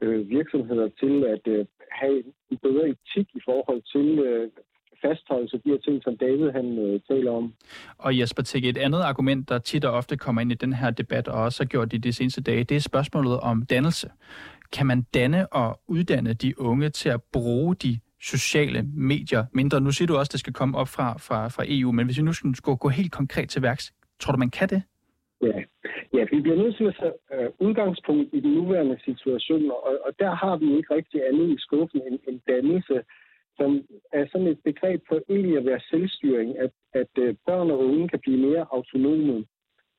øh, 0.00 0.30
virksomheder 0.30 0.88
til 1.00 1.24
at 1.24 1.44
øh, 1.54 1.66
have 1.90 2.18
en 2.50 2.58
bedre 2.62 2.88
etik 2.88 3.28
i 3.34 3.40
forhold 3.44 3.82
til 3.94 4.18
øh, 4.18 4.50
fastholdelse 5.02 5.56
af 5.56 5.62
de 5.62 5.70
her 5.70 5.78
ting, 5.78 6.02
som 6.02 6.16
David 6.16 6.50
han 6.50 6.78
øh, 6.78 7.00
taler 7.10 7.30
om. 7.30 7.54
Og 7.98 8.18
Jesper 8.18 8.42
Tikke, 8.42 8.68
et 8.68 8.78
andet 8.78 9.00
argument, 9.00 9.48
der 9.48 9.58
tit 9.58 9.84
og 9.84 9.92
ofte 9.92 10.16
kommer 10.16 10.42
ind 10.42 10.52
i 10.52 10.54
den 10.54 10.72
her 10.72 10.90
debat, 10.90 11.28
og 11.28 11.42
også 11.42 11.62
har 11.62 11.68
gjort 11.68 11.92
det 11.92 12.04
de 12.04 12.12
seneste 12.12 12.42
dage, 12.42 12.64
det 12.64 12.76
er 12.76 12.80
spørgsmålet 12.80 13.40
om 13.40 13.66
dannelse. 13.66 14.10
Kan 14.72 14.86
man 14.86 15.02
danne 15.14 15.52
og 15.52 15.80
uddanne 15.86 16.32
de 16.32 16.60
unge 16.60 16.88
til 16.88 17.08
at 17.08 17.20
bruge 17.32 17.74
de 17.74 17.98
sociale 18.32 18.80
medier 19.12 19.42
mindre? 19.52 19.80
Nu 19.80 19.90
siger 19.90 20.06
du 20.06 20.16
også, 20.16 20.30
at 20.30 20.32
det 20.32 20.40
skal 20.40 20.52
komme 20.52 20.78
op 20.78 20.88
fra, 20.96 21.08
fra, 21.26 21.48
fra 21.48 21.64
EU, 21.68 21.92
men 21.92 22.04
hvis 22.06 22.18
vi 22.18 22.22
nu 22.22 22.32
skulle 22.32 22.78
gå 22.84 22.88
helt 22.88 23.12
konkret 23.12 23.48
til 23.48 23.62
værks, 23.62 23.84
tror 24.20 24.32
du, 24.32 24.38
man 24.38 24.50
kan 24.50 24.68
det? 24.68 24.82
Ja, 25.42 25.58
ja 26.16 26.22
vi 26.32 26.40
bliver 26.40 26.56
nødt 26.56 26.76
til 26.76 26.84
at 26.84 26.96
tage 27.00 27.16
uh, 27.34 27.66
udgangspunkt 27.66 28.28
i 28.32 28.40
den 28.40 28.52
nuværende 28.58 28.98
situation, 29.04 29.70
og, 29.70 29.80
og 30.06 30.12
der 30.18 30.34
har 30.34 30.56
vi 30.56 30.76
ikke 30.76 30.94
rigtig 30.94 31.20
andet 31.28 31.48
i 31.56 31.58
skuffen 31.58 32.00
end, 32.06 32.18
end 32.28 32.40
dannelse 32.48 33.02
som 33.56 33.70
er 34.12 34.24
sådan 34.32 34.46
et 34.46 34.60
begreb 34.64 35.00
for 35.08 35.20
egentlig 35.28 35.56
at 35.58 35.66
være 35.66 35.80
selvstyring, 35.90 36.58
at, 36.58 36.70
at 36.92 37.12
øh, 37.18 37.34
børn 37.46 37.70
og 37.70 37.78
unge 37.78 38.08
kan 38.08 38.20
blive 38.20 38.40
mere 38.46 38.66
autonome. 38.70 39.44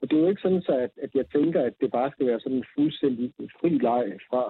Og 0.02 0.10
det 0.10 0.18
er 0.18 0.22
jo 0.22 0.30
ikke 0.30 0.42
sådan, 0.42 0.62
så 0.62 0.74
at, 0.86 0.92
at 1.04 1.12
jeg 1.14 1.26
tænker, 1.36 1.62
at 1.62 1.74
det 1.82 1.92
bare 1.92 2.12
skal 2.12 2.28
være 2.28 2.40
sådan 2.40 2.58
en 2.58 2.66
fuldstændig 2.76 3.34
fri 3.60 3.70
leg 3.70 4.06
fra, 4.30 4.42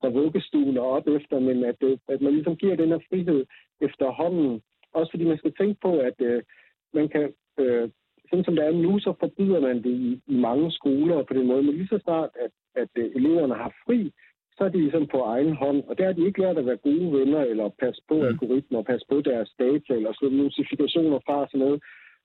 fra 0.00 0.08
vuggestuen 0.08 0.78
og 0.78 0.90
op 0.90 1.06
efter, 1.08 1.38
men 1.38 1.64
at, 1.64 1.76
øh, 1.82 1.98
at 2.08 2.20
man 2.20 2.32
ligesom 2.32 2.56
giver 2.56 2.76
den 2.76 2.88
her 2.88 3.02
frihed 3.08 3.46
efterhånden. 3.80 4.62
Også 4.92 5.10
fordi 5.12 5.24
man 5.24 5.38
skal 5.38 5.52
tænke 5.54 5.80
på, 5.82 5.98
at 5.98 6.14
øh, 6.20 6.42
man 6.94 7.08
kan, 7.08 7.32
øh, 7.58 7.88
sådan 8.28 8.44
som 8.44 8.56
det 8.56 8.64
er 8.64 8.72
nu, 8.72 8.98
så 8.98 9.14
forbyder 9.20 9.60
man 9.60 9.76
det 9.76 9.94
i, 10.08 10.20
i 10.26 10.36
mange 10.36 10.72
skoler 10.72 11.22
på 11.22 11.34
den 11.34 11.46
måde, 11.46 11.62
men 11.62 11.74
lige 11.74 11.92
så 11.94 11.98
snart, 12.04 12.30
at, 12.44 12.50
at 12.82 12.90
øh, 12.96 13.10
eleverne 13.14 13.54
har 13.54 13.72
fri, 13.86 14.12
så 14.56 14.64
er 14.64 14.68
de 14.68 14.78
ligesom 14.78 15.06
på 15.06 15.18
egen 15.34 15.52
hånd. 15.56 15.84
Og 15.88 15.98
der 15.98 16.04
har 16.06 16.12
de 16.12 16.26
ikke 16.26 16.40
lært 16.40 16.58
at 16.58 16.66
være 16.66 16.84
gode 16.88 17.12
venner, 17.18 17.40
eller 17.40 17.76
passe 17.82 18.02
på 18.08 18.14
mm. 18.14 18.26
algoritmer, 18.28 18.78
og 18.78 18.84
passe 18.84 19.06
på 19.10 19.20
deres 19.20 19.50
data, 19.58 19.92
eller 19.94 20.12
slå 20.12 20.28
notifikationer 20.28 21.18
fra 21.26 21.36
og 21.40 21.48
sådan 21.48 21.66
noget. 21.66 21.82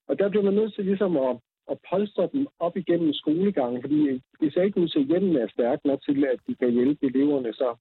Og 0.08 0.20
der 0.20 0.30
bliver 0.30 0.44
man 0.44 0.54
nødt 0.54 0.74
til 0.74 0.86
ligesom 0.86 1.18
at, 1.18 1.38
at 1.72 1.78
polstre 1.90 2.30
dem 2.34 2.48
op 2.60 2.78
igennem 2.78 3.14
skolegangen, 3.14 3.82
fordi 3.82 4.22
det 4.42 4.54
ser 4.54 4.62
ikke 4.62 4.82
ud 4.82 4.88
til, 4.88 5.00
at 5.00 5.06
hjemmen 5.06 5.36
er 5.36 5.48
stærk 5.48 5.80
nok 5.86 6.02
til, 6.04 6.26
at 6.26 6.40
de 6.48 6.56
kan 6.56 6.72
hjælpe 6.72 7.06
eleverne. 7.06 7.54
Så, 7.54 7.76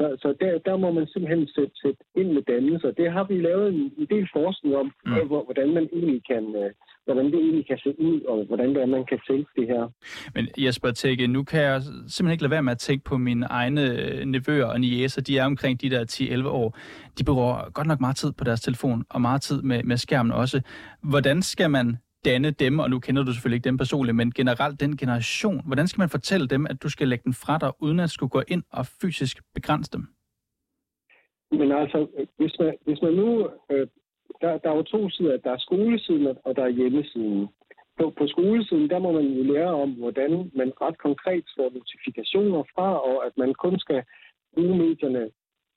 så, 0.00 0.16
så 0.22 0.28
der, 0.40 0.58
der 0.68 0.76
må 0.76 0.88
man 0.92 1.06
simpelthen 1.06 1.48
sætte, 1.56 1.74
sætte 1.82 2.00
ind 2.20 2.30
med 2.36 2.42
dannelse. 2.42 2.94
Det 3.00 3.12
har 3.12 3.24
vi 3.24 3.36
lavet 3.40 3.68
en, 3.74 3.82
en 3.98 4.06
del 4.14 4.28
forskning 4.32 4.76
om, 4.76 4.86
mm. 5.06 5.28
hvordan 5.48 5.68
man 5.74 5.88
egentlig 5.92 6.22
kan, 6.30 6.44
øh, 6.62 6.70
hvordan 7.04 7.26
det 7.32 7.34
egentlig 7.34 7.66
kan 7.66 7.78
se 7.78 8.00
ud, 8.00 8.20
og 8.20 8.44
hvordan 8.44 8.68
det 8.74 8.82
er, 8.82 8.86
man 8.86 9.06
kan 9.06 9.20
tænke 9.28 9.50
det 9.56 9.66
her. 9.66 9.82
Men 10.34 10.48
Jesper 10.58 10.90
Tække, 10.90 11.26
nu 11.26 11.44
kan 11.44 11.60
jeg 11.60 11.82
simpelthen 11.82 12.30
ikke 12.30 12.42
lade 12.42 12.50
være 12.50 12.62
med 12.62 12.72
at 12.72 12.78
tænke 12.78 13.04
på 13.04 13.16
mine 13.16 13.46
egne 13.46 13.82
øh, 14.00 14.24
nevøer 14.24 14.66
og 14.66 14.80
niæser. 14.80 15.22
De 15.22 15.38
er 15.38 15.44
omkring 15.44 15.80
de 15.80 15.90
der 15.90 16.02
10-11 16.44 16.48
år. 16.48 16.78
De 17.18 17.24
bruger 17.24 17.70
godt 17.70 17.86
nok 17.86 18.00
meget 18.00 18.16
tid 18.16 18.32
på 18.32 18.44
deres 18.44 18.60
telefon, 18.60 19.04
og 19.10 19.20
meget 19.20 19.42
tid 19.42 19.62
med, 19.62 19.82
med 19.82 19.96
skærmen 19.96 20.32
også. 20.32 20.60
Hvordan 21.02 21.42
skal 21.42 21.70
man 21.70 21.98
danne 22.24 22.50
dem, 22.50 22.78
og 22.78 22.90
nu 22.90 22.98
kender 22.98 23.22
du 23.24 23.32
selvfølgelig 23.32 23.56
ikke 23.56 23.68
dem 23.68 23.78
personligt, 23.78 24.16
men 24.16 24.32
generelt 24.32 24.80
den 24.80 24.96
generation, 24.96 25.66
hvordan 25.66 25.86
skal 25.86 26.00
man 26.00 26.08
fortælle 26.08 26.46
dem, 26.48 26.66
at 26.66 26.82
du 26.82 26.88
skal 26.88 27.08
lægge 27.08 27.24
den 27.24 27.34
fra 27.34 27.58
dig, 27.58 27.72
uden 27.78 28.00
at 28.00 28.10
skulle 28.10 28.30
gå 28.30 28.42
ind 28.48 28.62
og 28.72 28.86
fysisk 28.86 29.42
begrænse 29.54 29.90
dem? 29.92 30.02
Men 31.50 31.72
altså, 31.72 32.06
hvis 32.38 32.56
man, 32.60 32.74
hvis 32.86 33.02
man 33.02 33.12
nu 33.12 33.50
øh, 33.70 33.86
der, 34.40 34.58
der 34.58 34.70
er 34.70 34.76
jo 34.76 34.82
to 34.82 35.10
sider. 35.10 35.36
Der 35.36 35.52
er 35.52 35.58
skolesiden, 35.58 36.36
og 36.44 36.56
der 36.56 36.62
er 36.62 36.78
hjemmesiden. 36.78 37.48
På, 37.98 38.10
på 38.18 38.26
skolesiden, 38.26 38.90
der 38.90 38.98
må 38.98 39.12
man 39.12 39.24
jo 39.24 39.42
lære 39.52 39.74
om, 39.74 39.90
hvordan 39.90 40.50
man 40.54 40.72
ret 40.80 40.98
konkret 40.98 41.44
får 41.56 41.70
notifikationer 41.74 42.62
fra, 42.74 42.88
og 43.08 43.26
at 43.26 43.32
man 43.36 43.54
kun 43.54 43.78
skal 43.78 44.02
bruge 44.54 44.78
medierne 44.78 45.30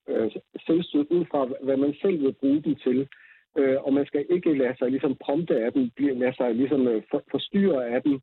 øh, 0.09 0.31
selvstødt 0.65 1.07
ud 1.11 1.25
fra, 1.31 1.45
hvad 1.65 1.77
man 1.77 1.93
selv 2.01 2.21
vil 2.21 2.33
bruge 2.33 2.61
dem 2.61 2.75
til. 2.75 3.07
Øh, 3.57 3.77
og 3.83 3.93
man 3.93 4.05
skal 4.05 4.25
ikke 4.29 4.57
lade 4.57 4.77
sig 4.77 4.91
ligesom 4.91 5.15
prompte 5.15 5.55
af 5.65 5.73
dem, 5.73 5.91
lade 5.97 6.35
sig 6.35 6.55
ligesom 6.55 6.87
øh, 6.87 7.03
for, 7.11 7.23
forstyrre 7.31 7.87
af 7.87 8.01
dem. 8.03 8.19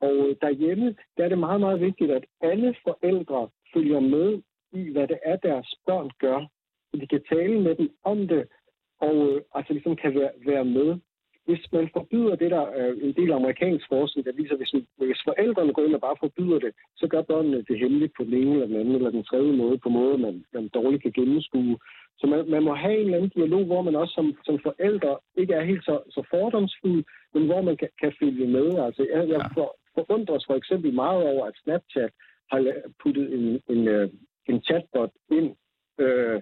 Og 0.00 0.14
øh, 0.16 0.36
derhjemme, 0.40 0.96
der 1.16 1.24
er 1.24 1.28
det 1.28 1.38
meget, 1.38 1.60
meget 1.60 1.80
vigtigt, 1.80 2.10
at 2.10 2.24
alle 2.40 2.74
forældre 2.86 3.48
følger 3.74 4.00
med 4.00 4.42
i, 4.72 4.90
hvad 4.92 5.08
det 5.08 5.18
er, 5.22 5.36
deres 5.36 5.74
børn 5.86 6.10
gør. 6.18 6.46
Så 6.90 6.96
de 7.00 7.06
kan 7.06 7.22
tale 7.32 7.60
med 7.60 7.74
dem 7.74 7.90
om 8.04 8.28
det, 8.28 8.48
og 9.00 9.16
øh, 9.28 9.42
altså 9.54 9.72
ligesom 9.72 9.96
kan 9.96 10.14
være, 10.14 10.30
være 10.46 10.64
med. 10.64 10.98
hvis 11.46 11.72
man 11.72 11.88
forbyder 11.92 12.36
det, 12.36 12.50
der 12.50 12.64
er 12.82 12.92
en 12.92 13.12
del 13.12 13.32
amerikansk 13.32 13.84
forskning, 13.88 14.26
der 14.26 14.32
viser, 14.32 14.56
hvis, 14.56 14.74
hvis 14.96 15.20
forældrene 15.24 15.72
går 15.72 15.84
ind 15.84 15.94
og 15.94 16.00
bare 16.00 16.16
forbyder 16.20 16.58
det, 16.58 16.72
så 16.96 17.06
gør 17.08 17.22
børnene 17.22 17.64
det 17.68 17.78
hemmeligt 17.78 18.12
på 18.16 18.24
den 18.24 18.34
ene 18.34 18.52
eller 18.52 18.66
den 18.66 18.76
anden 18.76 18.94
eller 18.94 19.10
den 19.10 19.24
tredje 19.24 19.52
måde, 19.52 19.78
på 19.78 19.88
måde, 19.88 20.18
man, 20.18 20.44
man 20.54 20.68
dårligt 20.68 21.02
kan 21.02 21.12
gennemskue. 21.12 21.78
Så 22.20 22.26
man, 22.26 22.50
man 22.50 22.62
må 22.62 22.74
have 22.74 22.94
en 22.98 23.04
eller 23.04 23.16
anden 23.16 23.36
dialog, 23.38 23.64
hvor 23.64 23.82
man 23.82 23.96
også 23.96 24.14
som, 24.14 24.26
som 24.44 24.58
forældre 24.68 25.18
ikke 25.36 25.54
er 25.54 25.64
helt 25.64 25.84
så, 25.84 25.96
så 26.10 26.20
fordomsfuld, 26.30 27.04
men 27.34 27.46
hvor 27.46 27.62
man 27.62 27.76
kan, 27.76 27.88
kan 28.00 28.12
følge 28.20 28.46
med. 28.46 28.68
Altså, 28.86 29.06
jeg, 29.12 29.28
jeg 29.28 29.50
for, 29.54 29.76
forundres 29.94 30.44
for 30.46 30.54
eksempel 30.54 30.94
meget 30.94 31.22
over, 31.22 31.46
at 31.46 31.54
Snapchat 31.62 32.12
har 32.50 32.60
puttet 33.02 33.26
en, 33.36 33.60
en, 33.72 33.88
øh, 33.88 34.10
en 34.48 34.62
chatbot 34.62 35.10
ind, 35.30 35.50
øh, 35.98 36.40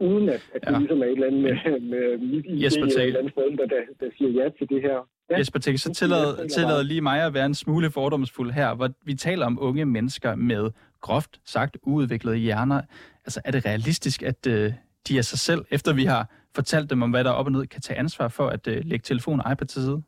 uden 0.00 0.28
at, 0.28 0.42
at 0.54 0.60
ja. 0.64 0.70
det 0.70 0.78
ligesom 0.78 1.00
er 1.00 1.04
et 1.04 1.12
eller 1.12 1.26
andet 1.26 1.42
med, 1.42 1.80
med 1.80 2.18
mit 2.18 2.46
idé 2.46 2.64
Jesper 2.64 2.86
eller 2.86 3.00
et 3.00 3.06
eller 3.06 3.20
andet 3.20 3.34
forældre, 3.34 3.66
der, 3.66 3.82
der 4.00 4.08
siger 4.18 4.30
ja 4.30 4.48
til 4.58 4.68
det 4.68 4.82
her. 4.82 5.08
Ja. 5.30 5.38
Jesper 5.38 5.58
Tænk, 5.58 5.78
så 5.78 5.94
tillader, 5.94 6.48
tillader 6.48 6.82
lige 6.82 7.00
mig 7.00 7.22
at 7.22 7.34
være 7.34 7.46
en 7.46 7.54
smule 7.54 7.90
fordomsfuld 7.90 8.50
her, 8.52 8.74
hvor 8.74 8.88
vi 9.04 9.14
taler 9.14 9.46
om 9.46 9.58
unge 9.60 9.84
mennesker 9.84 10.34
med 10.34 10.70
groft 11.00 11.40
sagt 11.44 11.76
uudviklede 11.82 12.36
hjerner. 12.36 12.82
Altså 13.24 13.40
er 13.44 13.50
det 13.50 13.66
realistisk, 13.66 14.22
at 14.22 14.46
øh, 14.46 14.72
de 15.08 15.18
af 15.18 15.24
sig 15.24 15.38
selv, 15.38 15.64
efter 15.70 15.94
vi 15.94 16.04
har 16.04 16.30
fortalt 16.54 16.90
dem 16.90 17.02
om, 17.02 17.10
hvad 17.10 17.24
der 17.24 17.30
er 17.30 17.34
op 17.34 17.46
og 17.46 17.52
ned, 17.52 17.66
kan 17.66 17.80
tage 17.80 17.98
ansvar 17.98 18.28
for 18.28 18.46
at 18.46 18.68
øh, 18.68 18.84
lægge 18.84 19.02
telefon 19.02 19.40
og 19.40 19.52
iPad 19.52 19.66
til 19.66 19.82
side? 19.82 20.02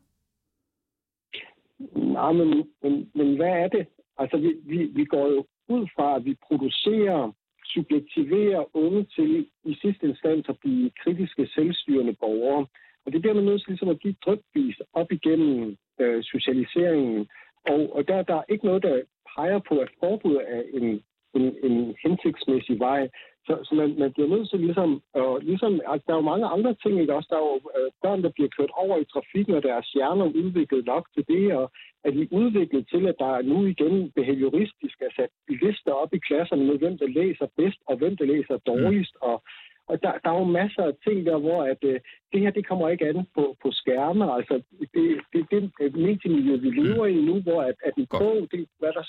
Nej, 1.95 2.31
men, 2.31 2.49
men, 2.83 3.11
men 3.15 3.35
hvad 3.35 3.53
er 3.63 3.67
det? 3.67 3.87
Altså, 4.17 4.37
vi, 4.37 4.51
vi, 4.63 4.77
vi 4.83 5.05
går 5.05 5.27
jo 5.27 5.45
ud 5.67 5.87
fra, 5.95 6.15
at 6.15 6.25
vi 6.25 6.35
producerer, 6.47 7.31
subjektiverer 7.65 8.75
unge 8.75 9.05
til 9.15 9.47
i 9.63 9.73
sidste 9.81 10.07
instans 10.07 10.45
at 10.49 10.59
blive 10.59 10.91
kritiske, 11.03 11.47
selvstyrende 11.55 12.13
borgere. 12.13 12.65
Og 13.05 13.11
det 13.13 13.21
bliver 13.21 13.33
man 13.35 13.43
nødt 13.43 13.61
til 13.61 13.69
ligesom 13.71 13.89
at 13.89 13.99
give 13.99 14.15
drøbvis 14.25 14.77
op 14.93 15.11
igennem 15.11 15.77
øh, 15.99 16.23
socialiseringen. 16.23 17.27
Og, 17.71 17.95
og 17.95 18.07
der, 18.07 18.21
der 18.21 18.35
er 18.35 18.43
ikke 18.49 18.65
noget, 18.65 18.83
der 18.83 19.01
peger 19.35 19.59
på, 19.69 19.77
at 19.77 19.89
forbud 19.99 20.35
er 20.35 20.61
en, 20.73 21.01
en, 21.37 21.45
en 21.63 21.95
hensigtsmæssig 22.03 22.79
vej. 22.79 23.09
Så, 23.45 23.53
så 23.67 23.75
man, 23.75 23.99
man 23.99 24.13
bliver 24.13 24.29
nødt 24.29 24.49
til 24.49 24.59
ligesom, 24.59 25.01
øh, 25.17 25.37
ligesom 25.49 25.81
altså, 25.91 26.03
der 26.07 26.13
er 26.13 26.21
jo 26.21 26.31
mange 26.31 26.45
andre 26.55 26.73
ting, 26.83 26.93
ikke 27.01 27.15
også? 27.15 27.27
Der 27.31 27.37
er 27.37 27.47
jo 27.51 27.57
øh, 27.77 27.89
børn, 28.03 28.23
der 28.23 28.31
bliver 28.35 28.49
kørt 28.57 28.71
over 28.83 28.95
i 28.97 29.09
trafikken, 29.13 29.53
og 29.55 29.63
deres 29.63 29.87
hjerner 29.95 30.25
er 30.25 30.37
udviklet 30.43 30.85
nok 30.85 31.05
til 31.15 31.23
det, 31.27 31.45
og 31.59 31.71
at 32.03 32.13
vi 32.19 32.27
udviklet 32.31 32.83
til, 32.93 33.07
at 33.07 33.15
der 33.19 33.41
nu 33.41 33.65
igen 33.65 34.11
behavioristisk 34.11 34.97
er 35.01 35.11
sat 35.15 35.29
lister 35.61 35.91
op 35.91 36.13
i 36.13 36.25
klasserne 36.27 36.63
med, 36.65 36.77
hvem 36.77 36.97
der 36.97 37.07
læser 37.07 37.47
bedst, 37.57 37.79
og 37.87 37.97
hvem 37.97 38.17
der 38.17 38.25
læser 38.25 38.57
dårligst, 38.57 39.15
og 39.21 39.43
og 39.89 39.95
der, 40.03 40.11
der 40.23 40.29
er 40.31 40.39
jo 40.39 40.47
masser 40.61 40.83
af 40.89 40.93
ting 41.05 41.25
der, 41.25 41.37
hvor 41.45 41.63
at, 41.63 41.81
øh, 41.83 41.99
det 42.31 42.39
her 42.41 42.51
det 42.57 42.67
kommer 42.67 42.89
ikke 42.89 43.07
an 43.09 43.27
på, 43.35 43.43
på 43.63 43.69
skærme. 43.71 44.25
Altså, 44.37 44.55
det, 44.93 45.05
det, 45.33 45.39
det 45.49 45.57
er 45.85 45.97
mediemiljø, 46.07 46.53
vi 46.65 46.69
lever 46.81 47.05
i 47.05 47.21
nu, 47.29 47.35
hvor 47.41 47.61
at, 47.61 47.75
at 47.87 47.93
en 47.97 48.07
bog, 48.09 48.47
det, 48.51 48.59
hvad 48.79 48.91
der, 48.97 49.03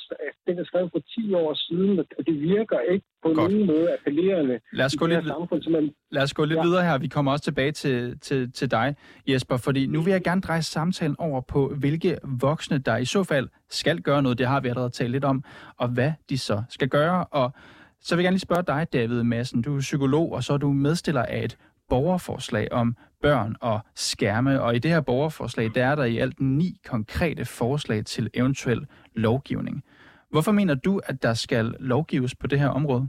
den 0.46 0.58
er 0.58 0.64
skrevet 0.64 0.90
for 0.94 0.98
10 0.98 1.34
år 1.34 1.54
siden, 1.54 1.98
og 2.18 2.26
det 2.26 2.40
virker 2.40 2.78
ikke 2.92 3.06
på 3.22 3.28
Godt. 3.28 3.36
nogen 3.36 3.66
måde 3.66 3.92
appellerende 3.94 4.60
lad 4.72 4.84
os 4.84 4.96
gå 4.96 5.06
lidt, 5.06 5.26
samfund. 5.26 5.62
Så 5.62 5.70
man, 5.70 5.90
lad 6.10 6.22
os 6.22 6.34
gå 6.34 6.44
lidt 6.44 6.58
ja. 6.58 6.62
videre 6.62 6.82
her. 6.84 6.98
Vi 6.98 7.08
kommer 7.08 7.32
også 7.32 7.44
tilbage 7.44 7.72
til, 7.72 8.20
til, 8.20 8.52
til 8.52 8.70
dig, 8.70 8.96
Jesper, 9.28 9.56
fordi 9.56 9.86
nu 9.86 10.00
vil 10.00 10.10
jeg 10.10 10.22
gerne 10.22 10.40
dreje 10.40 10.62
samtalen 10.62 11.16
over 11.18 11.40
på, 11.40 11.74
hvilke 11.80 12.18
voksne, 12.40 12.78
der 12.78 12.96
i 12.96 13.04
så 13.04 13.24
fald 13.24 13.48
skal 13.70 14.00
gøre 14.00 14.22
noget, 14.22 14.38
det 14.38 14.46
har 14.46 14.60
vi 14.60 14.68
allerede 14.68 14.90
talt 14.90 15.10
lidt 15.10 15.24
om, 15.24 15.44
og 15.76 15.88
hvad 15.88 16.12
de 16.30 16.38
så 16.38 16.62
skal 16.68 16.88
gøre, 16.88 17.24
og 17.24 17.52
så 18.00 18.16
vil 18.16 18.22
jeg 18.22 18.26
gerne 18.26 18.34
lige 18.34 18.40
spørge 18.40 18.62
dig, 18.62 18.86
David 18.92 19.22
Madsen. 19.22 19.62
Du 19.62 19.76
er 19.76 19.80
psykolog, 19.80 20.32
og 20.32 20.42
så 20.42 20.52
er 20.52 20.58
du 20.58 20.72
medstiller 20.72 21.22
af 21.22 21.44
et 21.44 21.58
borgerforslag 21.88 22.72
om 22.72 22.96
børn 23.22 23.56
og 23.60 23.80
skærme. 23.94 24.62
Og 24.62 24.76
i 24.76 24.78
det 24.78 24.90
her 24.90 25.00
borgerforslag, 25.00 25.70
der 25.74 25.84
er 25.86 25.94
der 25.94 26.04
i 26.04 26.18
alt 26.18 26.40
ni 26.40 26.70
konkrete 26.86 27.44
forslag 27.44 28.04
til 28.04 28.30
eventuel 28.34 28.86
lovgivning. 29.14 29.84
Hvorfor 30.30 30.52
mener 30.52 30.74
du, 30.74 31.00
at 31.04 31.22
der 31.22 31.34
skal 31.34 31.74
lovgives 31.80 32.34
på 32.34 32.46
det 32.46 32.58
her 32.60 32.68
område? 32.68 33.08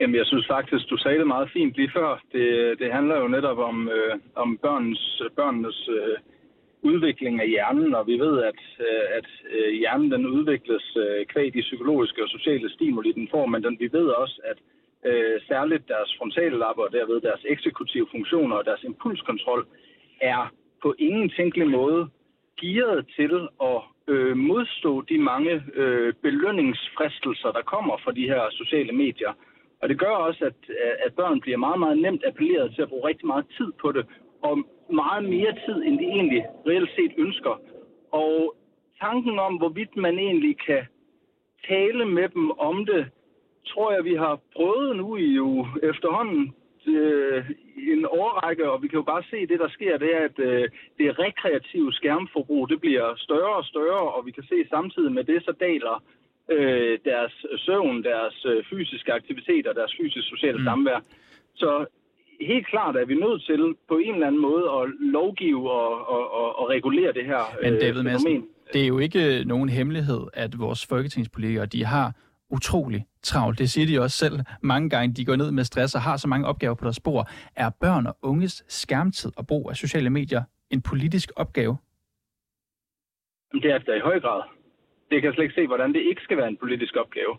Jamen, 0.00 0.16
jeg 0.16 0.26
synes 0.26 0.46
faktisk, 0.46 0.90
du 0.90 0.96
sagde 0.96 1.18
det 1.18 1.26
meget 1.26 1.50
fint 1.52 1.74
lige 1.74 1.90
før. 1.96 2.22
Det, 2.32 2.78
det 2.78 2.92
handler 2.92 3.16
jo 3.16 3.28
netop 3.28 3.58
om, 3.58 3.88
øh, 3.88 4.14
om 4.34 4.58
børnens, 4.58 5.22
børnenes 5.36 5.88
øh, 5.88 6.16
udvikling 6.92 7.40
af 7.40 7.48
hjernen, 7.48 7.94
og 7.94 8.06
vi 8.06 8.16
ved, 8.18 8.42
at, 8.50 8.60
øh, 8.86 9.04
at 9.18 9.28
øh, 9.54 9.72
hjernen 9.80 10.10
den 10.10 10.26
udvikles 10.26 10.96
øh, 10.96 11.26
kvæg 11.26 11.54
de 11.54 11.60
psykologiske 11.60 12.22
og 12.22 12.28
sociale 12.28 12.70
stimuli, 12.70 13.12
den 13.12 13.28
får, 13.30 13.46
men 13.46 13.64
den, 13.64 13.76
vi 13.80 13.88
ved 13.92 14.06
også, 14.22 14.40
at 14.50 14.58
øh, 15.10 15.40
særligt 15.48 15.88
deres 15.88 16.10
frontallapper 16.18 16.82
og 16.82 16.92
derved 16.92 17.20
deres 17.20 17.44
eksekutive 17.48 18.06
funktioner 18.10 18.56
og 18.56 18.64
deres 18.64 18.82
impulskontrol 18.84 19.66
er 20.20 20.52
på 20.82 20.94
ingen 20.98 21.30
tænkelig 21.30 21.68
måde 21.70 22.08
gearet 22.60 23.06
til 23.16 23.48
at 23.62 23.80
øh, 24.08 24.36
modstå 24.36 25.02
de 25.02 25.18
mange 25.18 25.62
øh, 25.74 26.14
belønningsfristelser, 26.22 27.50
der 27.52 27.62
kommer 27.62 27.96
fra 28.04 28.12
de 28.12 28.28
her 28.32 28.42
sociale 28.50 28.92
medier. 28.92 29.32
Og 29.82 29.88
det 29.88 29.98
gør 29.98 30.14
også, 30.28 30.44
at, 30.44 30.60
at 31.06 31.14
børn 31.14 31.40
bliver 31.40 31.56
meget, 31.56 31.78
meget 31.78 31.98
nemt 31.98 32.22
appelleret 32.26 32.74
til 32.74 32.82
at 32.82 32.88
bruge 32.88 33.08
rigtig 33.08 33.26
meget 33.26 33.46
tid 33.56 33.72
på 33.80 33.92
det, 33.92 34.06
og 34.42 34.54
meget 34.90 35.24
mere 35.24 35.52
tid, 35.66 35.82
end 35.82 35.98
de 35.98 36.04
egentlig 36.04 36.44
reelt 36.66 36.90
set 36.96 37.12
ønsker. 37.16 37.60
Og 38.12 38.54
tanken 39.00 39.38
om, 39.38 39.56
hvorvidt 39.56 39.96
man 39.96 40.18
egentlig 40.18 40.58
kan 40.66 40.82
tale 41.68 42.04
med 42.04 42.28
dem 42.28 42.50
om 42.50 42.86
det, 42.86 43.06
tror 43.66 43.92
jeg, 43.92 44.04
vi 44.04 44.14
har 44.14 44.40
prøvet 44.56 44.96
nu 44.96 45.16
i 45.16 45.26
jo 45.34 45.66
efterhånden 45.82 46.54
øh, 46.86 47.50
en 47.76 48.06
årrække, 48.06 48.70
og 48.70 48.82
vi 48.82 48.88
kan 48.88 48.96
jo 48.96 49.02
bare 49.02 49.22
se, 49.30 49.36
at 49.36 49.48
det, 49.48 49.58
der 49.58 49.68
sker, 49.68 49.98
det 49.98 50.16
er, 50.16 50.24
at 50.24 50.38
øh, 50.38 50.68
det 50.98 51.18
rekreative 51.18 51.92
skærmforbrug, 51.92 52.68
det 52.68 52.80
bliver 52.80 53.14
større 53.16 53.56
og 53.56 53.64
større, 53.64 54.12
og 54.14 54.26
vi 54.26 54.30
kan 54.30 54.44
se 54.44 54.68
samtidig 54.68 55.12
med 55.12 55.24
det, 55.24 55.44
så 55.44 55.52
daler 55.60 56.02
øh, 56.50 56.98
deres 57.04 57.46
søvn, 57.56 58.04
deres 58.04 58.46
øh, 58.48 58.64
fysiske 58.70 59.12
aktiviteter, 59.12 59.72
deres 59.72 59.94
fysisk 60.00 60.28
sociale 60.28 60.58
mm. 60.58 60.64
samvær. 60.64 61.00
Så 61.54 61.86
helt 62.40 62.66
klart 62.66 62.96
er 62.96 63.04
vi 63.04 63.14
nødt 63.14 63.42
til 63.44 63.74
på 63.88 63.96
en 63.96 64.14
eller 64.14 64.26
anden 64.26 64.42
måde 64.42 64.64
at 64.78 64.88
lovgive 65.00 65.70
og, 65.70 66.08
og, 66.08 66.34
og, 66.34 66.58
og 66.58 66.68
regulere 66.68 67.12
det 67.12 67.24
her 67.24 67.42
Men 67.62 67.74
øh, 67.74 67.80
David 67.80 68.02
Madsen, 68.02 68.46
det 68.72 68.82
er 68.82 68.86
jo 68.86 68.98
ikke 68.98 69.44
nogen 69.44 69.68
hemmelighed, 69.68 70.26
at 70.34 70.58
vores 70.58 70.86
folketingspolitikere, 70.86 71.66
de 71.66 71.84
har 71.84 72.12
utrolig 72.50 73.06
travlt. 73.22 73.58
Det 73.58 73.70
siger 73.70 73.86
de 73.86 74.04
også 74.04 74.16
selv 74.16 74.40
mange 74.62 74.90
gange. 74.90 75.14
De 75.14 75.24
går 75.24 75.36
ned 75.36 75.50
med 75.50 75.64
stress 75.64 75.94
og 75.94 76.00
har 76.00 76.16
så 76.16 76.28
mange 76.28 76.46
opgaver 76.46 76.74
på 76.74 76.84
deres 76.84 76.96
spor. 76.96 77.28
Er 77.56 77.70
børn 77.80 78.06
og 78.06 78.16
unges 78.22 78.64
skærmtid 78.68 79.32
og 79.36 79.46
brug 79.46 79.70
af 79.70 79.76
sociale 79.76 80.10
medier 80.10 80.42
en 80.70 80.82
politisk 80.82 81.32
opgave? 81.36 81.76
Det 83.52 83.70
er 83.70 83.78
det 83.78 83.96
i 83.96 84.00
høj 84.00 84.20
grad. 84.20 84.42
Det 85.10 85.20
kan 85.20 85.24
jeg 85.24 85.34
slet 85.34 85.44
ikke 85.44 85.54
se, 85.54 85.66
hvordan 85.66 85.92
det 85.92 86.00
ikke 86.00 86.22
skal 86.22 86.36
være 86.36 86.48
en 86.48 86.56
politisk 86.56 86.96
opgave. 86.96 87.36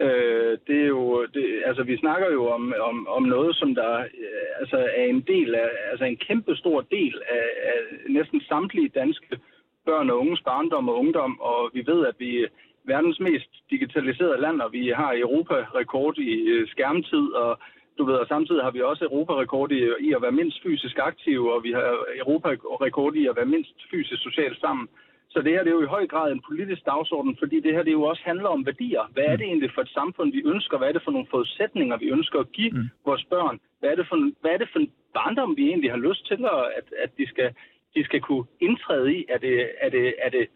Øh, 0.00 0.58
det 0.66 0.78
er 0.82 0.86
jo, 0.86 1.26
det, 1.26 1.62
altså 1.66 1.82
vi 1.82 1.96
snakker 1.96 2.32
jo 2.32 2.46
om, 2.46 2.74
om, 2.80 3.08
om 3.08 3.22
noget, 3.22 3.56
som 3.56 3.74
der 3.74 3.98
øh, 3.98 4.48
altså 4.60 4.76
er 4.96 5.04
en 5.04 5.20
del 5.20 5.54
af, 5.54 5.68
altså 5.90 6.04
en 6.04 6.16
kæmpe 6.16 6.56
stor 6.56 6.80
del 6.80 7.22
af, 7.28 7.48
af 7.70 7.78
næsten 8.08 8.40
samtlige 8.40 8.88
danske 8.88 9.38
børn 9.84 10.10
og 10.10 10.18
unges 10.18 10.40
barndom 10.40 10.88
og 10.88 10.98
ungdom, 10.98 11.40
og 11.40 11.70
vi 11.74 11.82
ved, 11.86 12.06
at 12.06 12.14
vi 12.18 12.42
er 12.42 12.48
verdens 12.84 13.20
mest 13.20 13.50
digitaliserede 13.70 14.40
land, 14.40 14.60
og 14.60 14.72
vi 14.72 14.88
har 14.88 15.12
Europa-rekord 15.24 16.18
i 16.18 16.32
øh, 16.54 16.68
skærmtid, 16.68 17.26
og 17.32 17.58
du 17.98 18.04
ved, 18.04 18.14
og 18.14 18.26
samtidig 18.26 18.62
har 18.62 18.70
vi 18.70 18.80
også 18.82 19.04
Europa-rekord 19.04 19.70
i, 19.72 19.80
i 20.00 20.12
at 20.16 20.22
være 20.22 20.38
mindst 20.40 20.62
fysisk 20.62 20.96
aktive, 20.98 21.54
og 21.54 21.64
vi 21.64 21.72
har 21.72 21.88
Europa-rekord 22.22 23.14
i 23.14 23.26
at 23.26 23.36
være 23.36 23.52
mindst 23.54 23.76
fysisk 23.90 24.22
socialt 24.22 24.60
sammen. 24.60 24.88
Så 25.30 25.38
det 25.42 25.52
her 25.52 25.62
det 25.62 25.70
er 25.70 25.78
jo 25.78 25.82
i 25.82 25.94
høj 25.96 26.06
grad 26.06 26.32
en 26.32 26.46
politisk 26.48 26.82
dagsorden, 26.86 27.36
fordi 27.38 27.60
det 27.60 27.74
her 27.74 27.82
det 27.82 27.92
jo 27.92 28.02
også 28.02 28.22
handler 28.24 28.48
om 28.48 28.66
værdier. 28.66 29.04
Hvad 29.12 29.24
er 29.24 29.36
det 29.36 29.46
mm. 29.46 29.50
egentlig 29.50 29.70
for 29.74 29.82
et 29.82 29.88
samfund, 29.88 30.32
vi 30.32 30.42
ønsker? 30.52 30.78
Hvad 30.78 30.88
er 30.88 30.92
det 30.92 31.02
for 31.04 31.10
nogle 31.10 31.30
forudsætninger, 31.30 31.96
vi 31.96 32.08
ønsker 32.16 32.38
at 32.40 32.52
give 32.52 32.70
mm. 32.70 32.88
vores 33.04 33.24
børn? 33.24 33.60
Hvad 33.80 33.90
er, 33.90 33.96
det 33.96 34.06
for, 34.08 34.16
hvad 34.40 34.50
er 34.50 34.58
det 34.58 34.68
for 34.72 34.78
en 34.78 34.92
barndom, 35.14 35.56
vi 35.56 35.64
egentlig 35.68 35.90
har 35.90 35.98
lyst 36.08 36.26
til, 36.26 36.44
at, 36.78 36.86
at 37.04 37.10
de, 37.18 37.26
skal, 37.28 37.54
de 37.94 38.04
skal 38.04 38.20
kunne 38.20 38.44
indtræde 38.60 39.14
i? 39.16 39.24
Er 39.28 39.38
det, 39.38 39.70
er 39.80 39.90
det, 39.90 40.14
er 40.18 40.30
det 40.30 40.48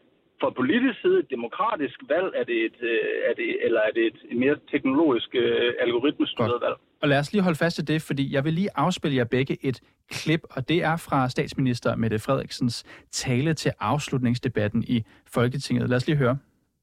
fra 0.42 0.50
politisk 0.60 0.96
side 1.02 1.18
et 1.24 1.30
demokratisk 1.36 1.96
valg, 2.12 2.28
er 2.40 2.44
det 2.50 2.58
et, 2.68 2.78
øh, 2.92 3.28
er 3.28 3.34
det, 3.40 3.48
eller 3.66 3.80
er 3.88 3.92
det 3.98 4.04
et 4.06 4.38
mere 4.42 4.56
teknologisk 4.72 5.30
øh, 5.34 5.72
algoritmestyret 5.86 6.58
valg? 6.64 6.76
Og 7.02 7.08
lad 7.08 7.18
os 7.18 7.32
lige 7.32 7.42
holde 7.42 7.58
fast 7.64 7.78
i 7.78 7.82
det, 7.82 8.02
fordi 8.02 8.24
jeg 8.34 8.44
vil 8.44 8.52
lige 8.52 8.70
afspille 8.74 9.16
jer 9.16 9.24
begge 9.24 9.54
et 9.68 9.78
klip, 10.10 10.42
og 10.50 10.68
det 10.68 10.78
er 10.90 10.96
fra 10.96 11.28
statsminister 11.28 11.96
Mette 11.96 12.18
Frederiksens 12.18 12.84
tale 13.10 13.54
til 13.54 13.72
afslutningsdebatten 13.80 14.84
i 14.94 15.04
Folketinget. 15.26 15.88
Lad 15.88 15.96
os 15.96 16.06
lige 16.06 16.16
høre. 16.16 16.38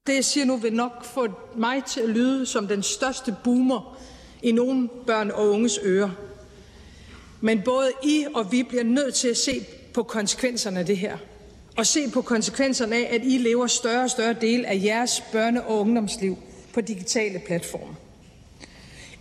Det, 0.08 0.15
jeg 0.15 0.26
siger 0.26 0.45
nu, 0.45 0.58
vil 0.58 0.74
nok 0.74 1.06
få 1.15 1.24
mig 1.56 1.84
til 1.84 2.02
at 2.02 2.10
lyde 2.10 2.45
som 2.45 2.67
den 2.67 2.84
største 2.84 3.32
boomer 3.43 3.98
i 4.43 4.52
nogle 4.52 4.89
børn 5.08 5.32
og 5.32 5.50
unges 5.50 5.80
ører. 5.86 6.10
Men 7.41 7.62
både 7.65 7.89
I 8.04 8.26
og 8.36 8.45
vi 8.52 8.63
bliver 8.69 8.84
nødt 8.84 9.13
til 9.13 9.28
at 9.28 9.38
se 9.38 9.52
på 9.95 10.04
konsekvenserne 10.04 10.80
af 10.80 10.86
det 10.86 10.98
her 10.98 11.17
og 11.80 11.88
se 11.88 12.10
på 12.10 12.22
konsekvenserne 12.22 12.96
af, 12.96 13.15
at 13.15 13.22
I 13.24 13.38
lever 13.38 13.68
større 13.68 14.04
og 14.04 14.10
større 14.10 14.34
del 14.34 14.65
af 14.65 14.82
jeres 14.84 15.20
børne- 15.20 15.62
og 15.62 15.80
ungdomsliv 15.80 16.38
på 16.74 16.82
digitale 16.82 17.39
platforme. 17.39 17.96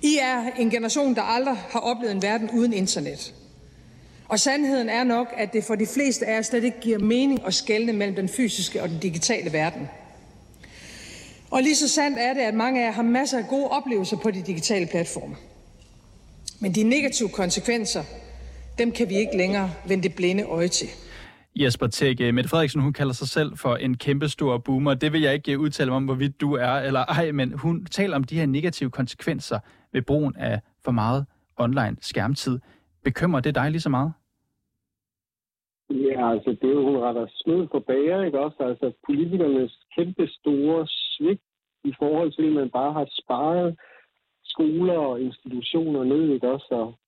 I 0.02 0.18
er 0.22 0.50
en 0.58 0.70
generation, 0.70 1.14
der 1.14 1.22
aldrig 1.22 1.56
har 1.56 1.80
oplevet 1.80 2.14
en 2.14 2.22
verden 2.22 2.50
uden 2.50 2.72
internet. 2.72 3.34
Og 4.28 4.40
sandheden 4.40 4.88
er 4.88 5.04
nok, 5.04 5.26
at 5.36 5.52
det 5.52 5.64
for 5.64 5.74
de 5.74 5.86
fleste 5.86 6.26
af 6.26 6.34
jer 6.34 6.42
slet 6.42 6.64
ikke 6.64 6.80
giver 6.80 6.98
mening 6.98 7.46
at 7.46 7.54
skelne 7.54 7.92
mellem 7.92 8.16
den 8.16 8.28
fysiske 8.28 8.82
og 8.82 8.88
den 8.88 8.98
digitale 8.98 9.52
verden. 9.52 9.88
Og 11.50 11.62
lige 11.62 11.76
så 11.76 11.88
sandt 11.88 12.18
er 12.18 12.34
det, 12.34 12.40
at 12.40 12.54
mange 12.54 12.80
af 12.80 12.86
jer 12.86 12.92
har 12.92 13.02
masser 13.02 13.38
af 13.38 13.48
gode 13.48 13.68
oplevelser 13.68 14.16
på 14.16 14.30
de 14.30 14.42
digitale 14.46 14.86
platforme. 14.86 15.36
Men 16.60 16.74
de 16.74 16.82
negative 16.82 17.28
konsekvenser, 17.28 18.04
dem 18.78 18.92
kan 18.92 19.08
vi 19.08 19.18
ikke 19.18 19.36
længere 19.36 19.72
vende 19.86 20.02
det 20.02 20.14
blinde 20.14 20.42
øje 20.42 20.68
til. 20.68 20.88
Jesper 21.62 21.86
Tække, 21.86 22.28
øh, 22.28 22.34
Mette 22.34 22.50
Frederiksen, 22.50 22.82
hun 22.82 22.92
kalder 22.92 23.12
sig 23.12 23.28
selv 23.28 23.56
for 23.56 23.74
en 23.76 23.96
kæmpestor 23.96 24.58
boomer. 24.58 24.94
Det 24.94 25.12
vil 25.12 25.20
jeg 25.20 25.34
ikke 25.34 25.52
øh, 25.52 25.60
udtale 25.60 25.90
mig 25.90 25.96
om, 25.96 26.04
hvorvidt 26.04 26.40
du 26.40 26.54
er 26.54 26.74
eller 26.88 27.00
ej, 27.00 27.32
men 27.32 27.58
hun 27.58 27.84
taler 27.84 28.16
om 28.16 28.24
de 28.24 28.38
her 28.38 28.46
negative 28.46 28.90
konsekvenser 28.90 29.58
ved 29.92 30.02
brugen 30.02 30.36
af 30.36 30.60
for 30.84 30.92
meget 30.92 31.26
online 31.56 31.96
skærmtid. 32.00 32.58
Bekymrer 33.04 33.40
det 33.40 33.54
dig 33.54 33.70
lige 33.70 33.80
så 33.80 33.90
meget? 33.90 34.12
Ja, 35.90 36.30
altså 36.32 36.50
det 36.50 36.68
er 36.68 36.74
jo, 36.74 36.84
hun 36.84 36.96
retter 36.96 37.26
snød 37.30 37.68
for 37.70 37.78
bager, 37.78 38.22
ikke 38.22 38.40
også? 38.40 38.56
Altså 38.60 38.92
politikernes 39.06 39.78
kæmpe 39.96 40.28
store 40.28 40.86
svigt 40.88 41.42
i 41.84 41.92
forhold 41.98 42.32
til, 42.32 42.46
at 42.46 42.52
man 42.52 42.70
bare 42.70 42.92
har 42.92 43.06
sparet 43.10 43.78
skoler 44.44 44.98
og 44.98 45.20
institutioner 45.20 46.04
ned, 46.04 46.32
ikke 46.34 46.48
også? 46.52 46.68
Og, 46.70 46.98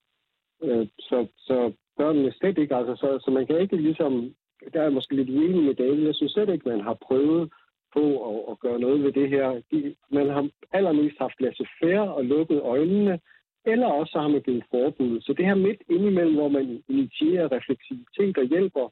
øh, 0.62 0.86
så, 0.98 1.26
så 1.38 1.72
børnene 1.96 2.32
slet 2.32 2.58
ikke, 2.58 2.76
altså, 2.76 2.94
så, 2.96 3.08
så 3.24 3.30
man 3.30 3.46
kan 3.46 3.60
ikke 3.60 3.76
ligesom, 3.76 4.34
der 4.72 4.82
er 4.82 4.90
måske 4.90 5.16
lidt 5.16 5.30
uenig 5.30 5.62
med 5.62 5.74
David, 5.74 6.06
jeg 6.06 6.14
synes 6.14 6.32
slet 6.32 6.48
ikke, 6.48 6.68
man 6.68 6.80
har 6.80 6.94
prøvet 6.94 7.52
på 7.94 8.04
at, 8.28 8.50
at 8.50 8.60
gøre 8.60 8.78
noget 8.80 9.02
ved 9.02 9.12
det 9.12 9.28
her. 9.28 9.62
De, 9.70 9.94
man 10.10 10.28
har 10.28 10.48
allermest 10.72 11.18
haft 11.18 11.40
laissez-faire 11.40 12.12
og 12.16 12.24
lukket 12.24 12.60
øjnene, 12.60 13.20
eller 13.64 13.86
også 13.86 14.18
har 14.18 14.28
man 14.28 14.42
givet 14.42 14.64
forbud. 14.70 15.20
Så 15.20 15.32
det 15.32 15.46
her 15.46 15.54
midt 15.54 15.82
indimellem, 15.88 16.34
hvor 16.34 16.48
man 16.48 16.82
initierer 16.88 17.52
refleksivitet 17.52 18.38
og 18.38 18.44
hjælper 18.44 18.86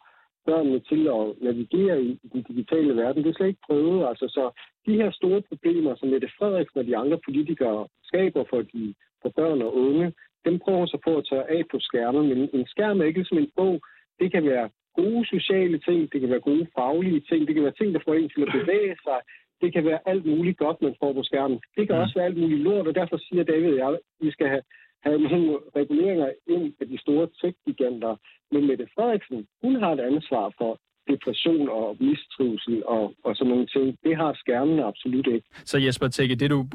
børnene 0.46 0.80
til 0.80 1.02
at 1.16 1.24
navigere 1.46 2.02
i 2.02 2.18
den 2.32 2.42
digitale 2.42 2.96
verden, 2.96 3.22
det 3.22 3.30
er 3.30 3.34
slet 3.34 3.52
ikke 3.52 3.66
prøvet. 3.68 4.08
Altså, 4.08 4.26
så 4.36 4.44
de 4.86 4.94
her 5.00 5.10
store 5.10 5.42
problemer, 5.50 5.94
som 5.94 6.08
Mette 6.08 6.28
Frederiksen 6.38 6.78
og 6.80 6.86
de 6.86 6.96
andre 6.96 7.18
politikere 7.26 7.88
skaber 8.02 8.44
for, 8.50 8.62
de, 8.62 8.94
for 9.22 9.28
børn 9.28 9.62
og 9.62 9.76
unge, 9.76 10.12
dem 10.44 10.58
prøver 10.58 10.86
så 10.86 10.98
på 11.04 11.16
at 11.16 11.26
tørre 11.30 11.50
af 11.50 11.62
på 11.70 11.78
skærmen. 11.80 12.28
Men 12.28 12.38
en 12.52 12.66
skærm 12.66 13.00
er 13.00 13.04
ikke 13.04 13.24
som 13.24 13.38
en 13.38 13.50
bog. 13.56 13.80
Det 14.20 14.32
kan 14.32 14.44
være 14.44 14.68
gode 15.00 15.22
sociale 15.34 15.78
ting, 15.88 16.00
det 16.12 16.18
kan 16.20 16.30
være 16.30 16.48
gode 16.50 16.66
faglige 16.76 17.22
ting, 17.28 17.40
det 17.46 17.54
kan 17.54 17.64
være 17.66 17.78
ting, 17.78 17.94
der 17.94 18.06
får 18.06 18.14
en 18.14 18.30
til 18.30 18.42
at 18.46 18.54
bevæge 18.58 18.96
sig, 19.06 19.18
det 19.62 19.72
kan 19.74 19.84
være 19.84 20.00
alt 20.10 20.26
muligt 20.26 20.58
godt, 20.58 20.82
man 20.82 20.94
får 21.00 21.12
på 21.12 21.22
skærmen. 21.22 21.58
Det 21.76 21.86
kan 21.86 21.96
også 21.96 22.14
være 22.16 22.28
alt 22.30 22.40
muligt 22.42 22.62
lort, 22.66 22.86
og 22.86 22.94
derfor 22.94 23.16
siger 23.16 23.44
David, 23.44 23.74
at 23.80 23.98
vi 24.20 24.30
skal 24.30 24.48
have, 24.54 24.64
have 25.06 25.18
nogle 25.22 25.58
reguleringer 25.76 26.30
ind 26.54 26.74
af 26.80 26.86
de 26.92 26.98
store 27.04 27.26
tech-giganter. 27.40 28.14
Men 28.52 28.66
Mette 28.66 28.86
Frederiksen, 28.94 29.46
hun 29.62 29.74
har 29.82 29.92
et 29.92 30.00
ansvar 30.00 30.52
for 30.58 30.80
depression 31.10 31.68
og 31.68 31.96
mistrivsel 32.00 32.82
og, 32.86 33.14
og 33.24 33.36
sådan 33.36 33.50
nogle 33.50 33.66
ting. 33.66 33.98
Det 34.04 34.16
har 34.16 34.32
skærmene 34.34 34.84
absolut 34.84 35.26
ikke. 35.26 35.46
Så 35.64 35.78
Jesper 35.78 36.08
Tække, 36.08 36.34
det 36.34 36.50
du 36.50 36.66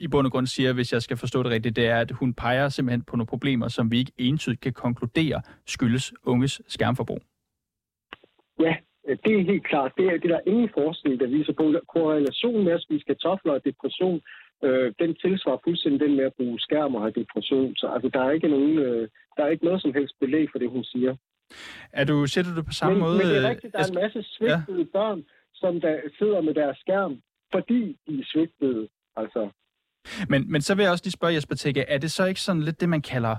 i 0.00 0.08
bund 0.08 0.26
og 0.26 0.32
grund 0.32 0.46
siger, 0.46 0.72
hvis 0.72 0.92
jeg 0.92 1.02
skal 1.02 1.16
forstå 1.16 1.42
det 1.42 1.52
rigtigt, 1.52 1.76
det 1.76 1.86
er, 1.86 1.98
at 1.98 2.10
hun 2.10 2.34
peger 2.34 2.68
simpelthen 2.68 3.02
på 3.02 3.16
nogle 3.16 3.26
problemer, 3.26 3.68
som 3.68 3.92
vi 3.92 3.98
ikke 3.98 4.12
entydigt 4.18 4.60
kan 4.60 4.72
konkludere 4.72 5.42
skyldes 5.66 6.12
unges 6.24 6.62
skærmforbrug. 6.68 7.22
Ja, 8.64 8.74
det 9.24 9.32
er 9.34 9.50
helt 9.52 9.66
klart. 9.70 9.92
Det 9.96 10.06
er, 10.06 10.12
det 10.20 10.30
er 10.30 10.34
der 10.36 10.50
ingen 10.52 10.70
forskning, 10.80 11.20
der 11.20 11.26
viser 11.26 11.52
på. 11.52 11.64
Korrelationen 11.94 12.64
med 12.64 12.72
at 12.72 12.82
spise 12.82 13.04
kartofler 13.10 13.52
og 13.52 13.64
depression, 13.64 14.20
øh, 14.64 14.92
den 14.98 15.10
tilsvarer 15.22 15.64
fuldstændig 15.64 16.00
den 16.00 16.16
med 16.16 16.24
at 16.24 16.34
bruge 16.38 16.60
skærm 16.60 16.94
og 16.94 17.00
have 17.00 17.18
depression. 17.20 17.76
Så 17.76 17.86
altså, 17.94 18.08
der, 18.14 18.20
er 18.24 18.30
ikke 18.30 18.48
nogen, 18.48 18.78
øh, 18.78 19.08
der 19.36 19.42
er 19.44 19.48
ikke 19.48 19.64
noget 19.64 19.82
som 19.82 19.94
helst 19.94 20.14
belæg 20.20 20.46
for 20.52 20.58
det, 20.58 20.70
hun 20.70 20.84
siger. 20.84 21.16
Er 21.92 22.04
du, 22.04 22.26
ser 22.26 22.42
du 22.42 22.56
det 22.56 22.66
på 22.66 22.72
samme 22.72 22.94
men, 22.94 23.02
måde? 23.04 23.18
Men 23.18 23.26
det 23.26 23.44
er 23.44 23.48
rigtigt, 23.48 23.72
der 23.72 23.78
er 23.78 23.88
en 23.88 24.00
masse 24.02 24.22
svigtede 24.22 24.84
ja. 24.84 24.98
børn, 24.98 25.24
som 25.54 25.80
der 25.80 25.94
sidder 26.18 26.40
med 26.40 26.54
deres 26.54 26.78
skærm, 26.78 27.22
fordi 27.52 27.96
de 28.06 28.20
er 28.20 28.24
svigtede. 28.32 28.88
Altså. 29.16 29.48
Men, 30.28 30.52
men 30.52 30.60
så 30.62 30.74
vil 30.74 30.82
jeg 30.82 30.92
også 30.92 31.04
lige 31.04 31.12
spørge 31.12 31.34
Jesper 31.34 31.54
Tække, 31.54 31.80
er 31.80 31.98
det 31.98 32.10
så 32.10 32.24
ikke 32.26 32.40
sådan 32.40 32.62
lidt 32.62 32.80
det, 32.80 32.88
man 32.88 33.02
kalder 33.02 33.36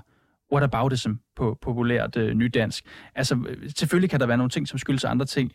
whataboutism 0.52 1.12
på 1.36 1.58
populært 1.60 2.16
øh, 2.16 2.34
nydansk? 2.34 2.84
Altså, 3.14 3.44
øh, 3.48 3.70
selvfølgelig 3.70 4.10
kan 4.10 4.20
der 4.20 4.26
være 4.26 4.36
nogle 4.36 4.50
ting, 4.50 4.68
som 4.68 4.78
skyldes 4.78 5.04
andre 5.04 5.26
ting, 5.26 5.52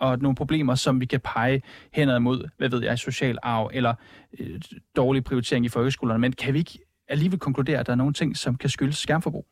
og 0.00 0.18
nogle 0.18 0.36
problemer, 0.36 0.74
som 0.74 1.00
vi 1.00 1.06
kan 1.06 1.20
pege 1.20 1.62
henad 1.92 2.18
mod, 2.20 2.48
hvad 2.56 2.68
ved 2.68 2.82
jeg, 2.82 2.98
social 2.98 3.38
arv 3.42 3.70
eller 3.74 3.94
øh, 4.38 4.60
dårlig 4.96 5.24
prioritering 5.24 5.64
i 5.64 5.68
folkeskolerne. 5.68 6.20
Men 6.20 6.32
kan 6.32 6.54
vi 6.54 6.58
ikke 6.58 6.78
alligevel 7.08 7.38
konkludere, 7.38 7.78
at 7.78 7.86
der 7.86 7.92
er 7.92 7.96
nogle 7.96 8.12
ting, 8.12 8.36
som 8.36 8.56
kan 8.56 8.70
skyldes 8.70 8.96
skærmforbrug? 8.96 9.46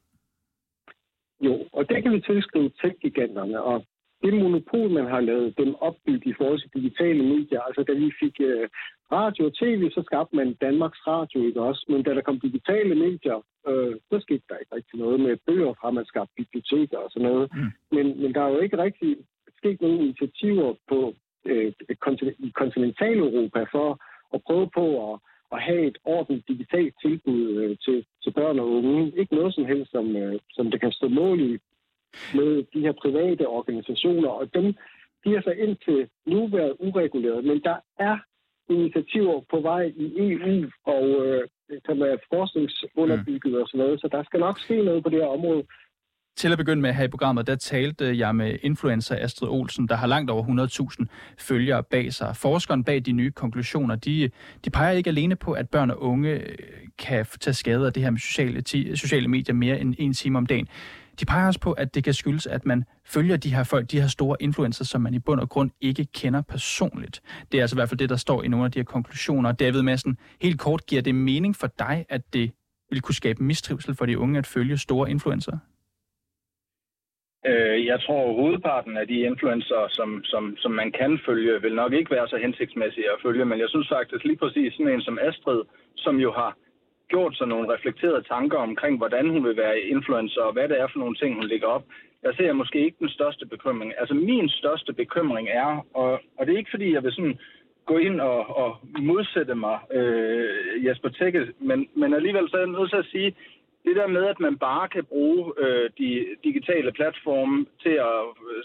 Jo, 1.40 1.68
og 1.72 1.88
det 1.88 2.02
kan 2.02 2.12
vi 2.12 2.20
tilskrive 2.20 2.70
tech-giganterne, 2.81 3.62
og 3.62 3.87
det 4.22 4.35
monopol, 4.35 4.90
man 4.90 5.07
har 5.07 5.20
lavet 5.20 5.59
dem 5.59 5.74
opbygge 5.74 6.31
i 6.31 6.35
forhold 6.38 6.61
til 6.61 6.74
digitale 6.74 7.22
medier, 7.35 7.61
altså 7.61 7.83
da 7.88 7.92
vi 7.92 8.12
fik 8.22 8.37
øh, 8.40 8.68
radio 9.12 9.42
og 9.46 9.54
tv, 9.54 9.90
så 9.90 10.02
skabte 10.07 10.37
man 10.37 10.57
Danmarks 10.66 11.00
Radio, 11.07 11.38
ikke 11.48 11.61
også? 11.61 11.85
Men 11.88 12.02
da 12.02 12.14
der 12.14 12.22
kom 12.22 12.40
digitale 12.40 12.94
medier, 12.94 13.38
øh, 13.68 13.94
så 14.11 14.16
skete 14.20 14.44
der 14.48 14.57
ikke 14.59 14.74
rigtig 14.74 14.98
noget 14.98 15.20
med 15.20 15.37
bøger 15.46 15.74
fra, 15.81 15.90
man 15.90 16.04
skabte 16.04 16.35
biblioteker 16.37 16.98
og 16.98 17.11
sådan 17.11 17.28
noget. 17.28 17.48
Mm. 17.54 17.70
Men, 17.96 18.22
men 18.22 18.35
der 18.35 18.42
er 18.42 18.48
jo 18.48 18.59
ikke 18.59 18.78
rigtig 18.78 19.16
sket 19.59 19.81
nogle 19.81 19.98
initiativer 19.98 20.74
på 20.88 21.14
øh, 21.44 21.72
i 22.38 22.50
kontinentaleuropa 22.61 23.62
for 23.74 23.88
at 24.35 24.40
prøve 24.46 24.70
på 24.78 24.85
at 25.12 25.18
at 25.52 25.62
have 25.62 25.87
et 25.87 25.98
ordentligt 26.04 26.48
digitalt 26.48 26.94
tilbud 27.02 27.42
øh, 27.61 27.76
til, 27.85 28.07
til 28.22 28.33
børn 28.33 28.59
og 28.59 28.68
unge. 28.70 29.12
Ikke 29.16 29.35
noget 29.35 29.54
som 29.54 29.64
helst, 29.64 29.90
som, 29.90 30.16
øh, 30.16 30.38
som 30.50 30.70
det 30.70 30.81
kan 30.81 30.92
stå 30.92 31.09
mål 31.09 31.40
i 31.40 31.59
med 32.35 32.64
de 32.74 32.81
her 32.81 32.92
private 33.02 33.48
organisationer, 33.48 34.28
og 34.28 34.54
dem 34.54 34.66
de 35.24 35.35
har 35.35 35.42
så 35.42 35.50
indtil 35.50 36.09
nu 36.26 36.46
været 36.46 36.76
ureguleret, 36.81 37.44
men 37.44 37.61
der 37.62 37.76
er 37.98 38.18
initiativer 38.70 39.40
på 39.50 39.61
vej 39.61 39.92
i 39.96 40.07
EU, 40.18 40.70
og 40.87 41.04
øh, 41.26 41.48
som 41.85 42.00
er 42.00 42.16
forskningsunderbygget 42.33 43.52
mm. 43.52 43.61
og 43.61 43.68
sådan 43.68 43.78
noget, 43.85 44.00
så 44.00 44.09
der 44.12 44.22
skal 44.24 44.40
nok 44.40 44.59
ske 44.59 44.83
noget 44.83 45.02
på 45.02 45.11
det 45.11 45.18
her 45.18 45.26
område. 45.26 45.62
Til 46.37 46.52
at 46.52 46.59
begynde 46.59 46.83
med 46.83 46.92
her 46.92 47.04
i 47.04 47.09
programmet, 47.09 47.46
der 47.46 47.57
talte 47.57 48.18
jeg 48.18 48.37
med 48.37 48.59
influencer 48.62 49.16
Astrid 49.16 49.48
Olsen, 49.48 49.88
der 49.88 49.94
har 49.94 50.07
langt 50.07 50.31
over 50.31 50.44
100.000 51.00 51.07
følgere 51.38 51.83
bag 51.83 52.12
sig. 52.12 52.37
Forskeren 52.37 52.85
bag 52.85 53.07
de 53.07 53.12
nye 53.12 53.31
konklusioner, 53.31 53.96
de, 53.96 54.31
de 54.64 54.70
peger 54.70 54.90
ikke 54.90 55.11
alene 55.11 55.37
på, 55.37 55.52
at 55.52 55.70
børn 55.70 55.90
og 55.90 56.02
unge 56.02 56.31
øh, 56.31 56.57
kan 56.98 57.26
tage 57.40 57.54
skade 57.54 57.87
af 57.87 57.92
det 57.92 58.02
her 58.02 58.11
med 58.11 58.18
sociale, 58.18 58.62
sociale 58.96 59.28
medier 59.28 59.54
mere 59.54 59.81
end 59.81 59.94
en 59.98 60.12
time 60.12 60.38
om 60.38 60.46
dagen. 60.46 60.68
De 61.20 61.26
peger 61.26 61.46
også 61.46 61.61
på, 61.61 61.72
at 61.72 61.94
det 61.94 62.04
kan 62.04 62.14
skyldes, 62.14 62.46
at 62.46 62.66
man 62.66 62.85
følger 63.07 63.37
de 63.37 63.54
her 63.54 63.64
folk, 63.64 63.90
de 63.90 64.00
her 64.00 64.09
store 64.09 64.37
influencer, 64.40 64.85
som 64.85 65.00
man 65.00 65.14
i 65.14 65.18
bund 65.18 65.40
og 65.40 65.48
grund 65.48 65.70
ikke 65.81 66.04
kender 66.04 66.42
personligt. 66.42 67.22
Det 67.52 67.59
er 67.59 67.62
altså 67.62 67.76
i 67.76 67.78
hvert 67.78 67.88
fald 67.88 67.98
det, 67.98 68.11
der 68.11 68.16
står 68.16 68.42
i 68.42 68.48
nogle 68.48 68.64
af 68.64 68.72
de 68.72 68.78
her 68.78 68.85
konklusioner. 68.85 69.52
David 69.52 69.83
Madsen, 69.83 70.18
helt 70.42 70.61
kort, 70.61 70.87
giver 70.87 71.02
det 71.02 71.14
mening 71.14 71.57
for 71.57 71.66
dig, 71.66 72.07
at 72.09 72.22
det 72.33 72.52
vil 72.90 73.00
kunne 73.00 73.14
skabe 73.14 73.42
mistrivsel 73.42 73.94
for 73.94 74.07
de 74.07 74.18
unge 74.18 74.38
at 74.38 74.46
følge 74.46 74.78
store 74.78 75.11
influencer? 75.11 75.59
Øh, 77.46 77.87
jeg 77.87 78.00
tror, 78.00 78.28
at 78.28 78.35
hovedparten 78.35 78.96
af 78.96 79.07
de 79.07 79.18
influencer, 79.31 79.87
som, 79.88 80.24
som, 80.24 80.57
som 80.57 80.72
man 80.72 80.92
kan 80.92 81.20
følge, 81.26 81.62
vil 81.62 81.74
nok 81.74 81.92
ikke 81.92 82.11
være 82.11 82.28
så 82.28 82.37
hensigtsmæssige 82.37 83.11
at 83.12 83.22
følge, 83.24 83.44
men 83.44 83.59
jeg 83.59 83.68
synes 83.68 83.88
faktisk 83.88 84.24
lige 84.24 84.37
præcis 84.37 84.72
sådan 84.72 84.92
en 84.92 85.02
som 85.02 85.18
Astrid, 85.28 85.62
som 85.96 86.16
jo 86.16 86.33
har 86.33 86.57
gjort 87.08 87.36
sig 87.36 87.46
nogle 87.46 87.72
reflekterede 87.74 88.22
tanker 88.22 88.58
omkring, 88.58 88.98
hvordan 88.98 89.30
hun 89.30 89.44
vil 89.44 89.56
være 89.56 89.80
influencer, 89.80 90.40
og 90.40 90.52
hvad 90.52 90.68
det 90.68 90.80
er 90.80 90.88
for 90.92 90.98
nogle 90.98 91.14
ting, 91.16 91.34
hun 91.34 91.44
lægger 91.44 91.66
op. 91.66 91.84
Der 92.22 92.34
ser 92.34 92.44
jeg 92.44 92.56
måske 92.56 92.84
ikke 92.84 92.96
den 93.00 93.08
største 93.08 93.46
bekymring. 93.46 93.92
Altså 93.98 94.14
min 94.14 94.48
største 94.48 94.92
bekymring 94.92 95.48
er, 95.48 95.86
og, 95.94 96.20
og 96.38 96.46
det 96.46 96.52
er 96.54 96.58
ikke 96.58 96.76
fordi, 96.76 96.92
jeg 96.92 97.02
vil 97.02 97.12
sådan 97.12 97.38
gå 97.86 97.98
ind 97.98 98.20
og, 98.20 98.56
og 98.62 98.70
modsætte 98.98 99.54
mig 99.54 99.78
øh, 99.92 100.86
Jesper 100.86 101.08
Tække, 101.08 101.52
men, 101.58 101.88
men 101.94 102.14
alligevel 102.14 102.50
så 102.50 102.56
er 102.56 102.60
jeg 102.60 102.68
nødt 102.68 102.90
til 102.90 103.04
at 103.04 103.12
sige, 103.12 103.34
det 103.84 103.96
der 103.96 104.06
med, 104.06 104.24
at 104.24 104.40
man 104.40 104.58
bare 104.58 104.88
kan 104.88 105.04
bruge 105.04 105.52
øh, 105.58 105.90
de 105.98 106.26
digitale 106.44 106.92
platforme 106.92 107.66
til 107.82 107.96
at 108.10 108.20
øh, 108.52 108.62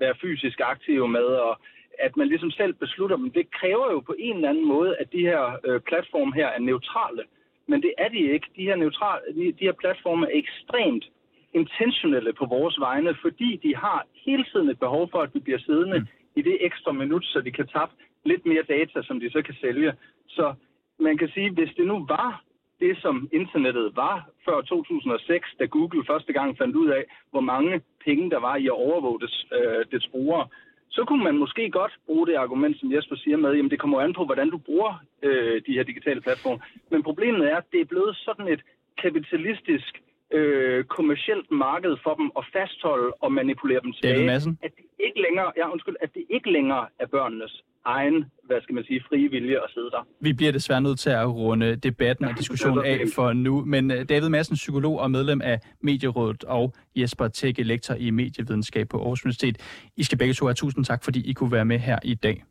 være 0.00 0.14
fysisk 0.22 0.60
aktiv 0.60 1.08
med, 1.08 1.28
og 1.48 1.60
at 1.98 2.16
man 2.16 2.28
ligesom 2.28 2.50
selv 2.50 2.72
beslutter 2.72 3.16
dem, 3.16 3.30
det 3.30 3.46
kræver 3.60 3.92
jo 3.92 4.00
på 4.00 4.14
en 4.18 4.36
eller 4.36 4.48
anden 4.48 4.68
måde, 4.68 4.96
at 5.00 5.12
de 5.12 5.20
her 5.20 5.42
øh, 5.64 5.80
platforme 5.80 6.34
her 6.34 6.48
er 6.48 6.60
neutrale. 6.60 7.22
Men 7.68 7.82
det 7.82 7.92
er 7.98 8.08
de 8.08 8.32
ikke. 8.32 8.46
De 8.56 8.62
her, 8.62 8.76
neutrale, 8.76 9.22
de, 9.34 9.52
de 9.52 9.64
her 9.64 9.72
platforme 9.72 10.26
er 10.26 10.38
ekstremt 10.42 11.04
intentionelle 11.52 12.32
på 12.32 12.44
vores 12.46 12.76
vegne, 12.80 13.16
fordi 13.22 13.60
de 13.62 13.76
har 13.76 14.06
hele 14.26 14.44
tiden 14.52 14.68
et 14.70 14.78
behov 14.78 15.10
for, 15.10 15.20
at 15.22 15.34
vi 15.34 15.40
bliver 15.40 15.58
siddende 15.58 15.98
mm. 15.98 16.06
i 16.36 16.42
det 16.42 16.56
ekstra 16.60 16.92
minut, 16.92 17.24
så 17.24 17.40
de 17.40 17.50
kan 17.50 17.66
tabe 17.66 17.92
lidt 18.24 18.46
mere 18.46 18.62
data, 18.62 19.02
som 19.02 19.20
de 19.20 19.30
så 19.30 19.42
kan 19.42 19.54
sælge. 19.60 19.92
Så 20.28 20.54
man 20.98 21.18
kan 21.18 21.28
sige, 21.34 21.50
hvis 21.50 21.74
det 21.76 21.86
nu 21.86 22.06
var 22.08 22.42
det, 22.80 22.98
som 23.02 23.28
internettet 23.32 23.96
var 23.96 24.28
før 24.44 24.60
2006, 24.60 25.48
da 25.58 25.64
Google 25.64 26.04
første 26.06 26.32
gang 26.32 26.58
fandt 26.58 26.76
ud 26.76 26.88
af, 26.88 27.04
hvor 27.30 27.40
mange 27.40 27.80
penge 28.04 28.30
der 28.30 28.40
var 28.40 28.56
i 28.56 28.66
at 28.66 28.80
overvåge 28.86 29.20
dets, 29.20 29.46
øh, 29.52 29.84
dets 29.92 30.08
brugere, 30.08 30.48
så 30.90 31.04
kunne 31.04 31.24
man 31.24 31.36
måske 31.38 31.70
godt 31.70 31.98
bruge 32.06 32.26
det 32.26 32.34
argument, 32.34 32.80
som 32.80 32.92
Jesper 32.92 33.16
siger 33.16 33.36
med, 33.36 33.54
jamen 33.54 33.70
det 33.70 33.80
kommer 33.80 34.00
an 34.00 34.14
på, 34.14 34.24
hvordan 34.24 34.50
du 34.50 34.58
bruger 34.58 35.04
øh, 35.22 35.62
de 35.66 35.72
her 35.72 35.82
digitale 35.82 36.20
platforme. 36.20 36.60
Men 36.90 37.02
problemet 37.02 37.50
er, 37.52 37.56
at 37.56 37.70
det 37.72 37.80
er 37.80 37.84
blevet 37.84 38.16
sådan 38.16 38.48
et 38.48 38.62
kapitalistisk 39.02 40.02
øh, 40.32 40.84
kommercielt 40.84 41.50
marked 41.50 41.96
for 42.02 42.14
dem 42.14 42.30
at 42.38 42.44
fastholde 42.52 43.12
og 43.20 43.32
manipulere 43.32 43.80
dem 43.80 43.92
Madsen? 44.26 44.58
At 44.62 44.70
det 44.76 44.84
ikke 45.06 45.20
længere, 45.26 45.52
ja, 45.56 45.72
undskyld, 45.72 45.96
at 46.00 46.10
det 46.14 46.24
ikke 46.30 46.52
længere 46.52 46.86
er 47.00 47.06
børnenes 47.06 47.64
egen, 47.84 48.24
hvad 48.42 48.60
skal 48.62 48.74
man 48.74 48.84
sige, 48.84 49.00
frie 49.08 49.30
vilje 49.30 49.56
at 49.64 49.70
sidde 49.74 49.90
der. 49.90 50.06
Vi 50.20 50.32
bliver 50.32 50.52
desværre 50.52 50.80
nødt 50.80 50.98
til 50.98 51.10
at 51.10 51.28
runde 51.28 51.76
debatten 51.76 52.24
og 52.24 52.38
diskussionen 52.38 52.84
af 52.84 53.00
for 53.14 53.32
nu. 53.32 53.64
Men 53.64 53.90
øh, 53.90 54.08
David 54.08 54.28
Madsen, 54.28 54.54
psykolog 54.54 55.00
og 55.00 55.10
medlem 55.10 55.40
af 55.44 55.60
Medierådet, 55.80 56.44
og 56.44 56.74
Jesper 56.96 57.28
Tække, 57.28 57.62
lektor 57.62 57.94
i 57.94 58.10
medievidenskab 58.10 58.88
på 58.88 58.96
Aarhus 58.96 59.24
Universitet. 59.24 59.88
I 59.96 60.02
skal 60.02 60.18
begge 60.18 60.34
to 60.34 60.46
have 60.46 60.54
tusind 60.54 60.84
tak, 60.84 61.04
fordi 61.04 61.30
I 61.30 61.32
kunne 61.32 61.52
være 61.52 61.64
med 61.64 61.78
her 61.78 61.98
i 62.04 62.14
dag. 62.14 62.44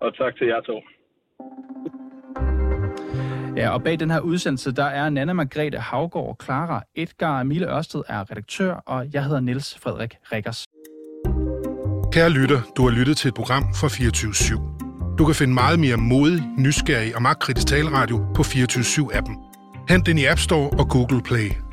Og 0.00 0.16
tak 0.16 0.36
til 0.36 0.46
jer 0.46 0.60
to. 0.60 0.80
Ja, 3.56 3.70
og 3.70 3.82
bag 3.82 4.00
den 4.00 4.10
her 4.10 4.20
udsendelse, 4.20 4.72
der 4.72 4.84
er 4.84 5.10
Nana 5.10 5.32
Margrethe 5.32 5.78
Havgård, 5.78 6.36
Clara 6.44 6.82
Edgar, 6.94 7.42
Mille 7.42 7.76
Ørsted 7.76 8.02
er 8.08 8.30
redaktør, 8.30 8.74
og 8.74 9.06
jeg 9.12 9.24
hedder 9.24 9.40
Niels 9.40 9.78
Frederik 9.82 10.14
Rikkers. 10.32 10.64
Kære 12.12 12.30
lytter, 12.30 12.60
du 12.76 12.82
har 12.88 12.90
lyttet 12.90 13.16
til 13.16 13.28
et 13.28 13.34
program 13.34 13.62
fra 13.74 13.88
24 13.88 14.32
/7. 14.32 15.16
Du 15.18 15.24
kan 15.24 15.34
finde 15.34 15.54
meget 15.54 15.78
mere 15.78 15.96
modig, 15.96 16.42
nysgerrig 16.58 17.16
og 17.16 17.22
magtkritisk 17.22 17.66
taleradio 17.66 18.26
på 18.34 18.42
24 18.42 18.84
7 18.84 19.10
appen 19.14 19.36
Hent 19.88 20.06
den 20.06 20.18
i 20.18 20.24
App 20.24 20.40
Store 20.40 20.70
og 20.70 20.88
Google 20.88 21.22
Play. 21.22 21.65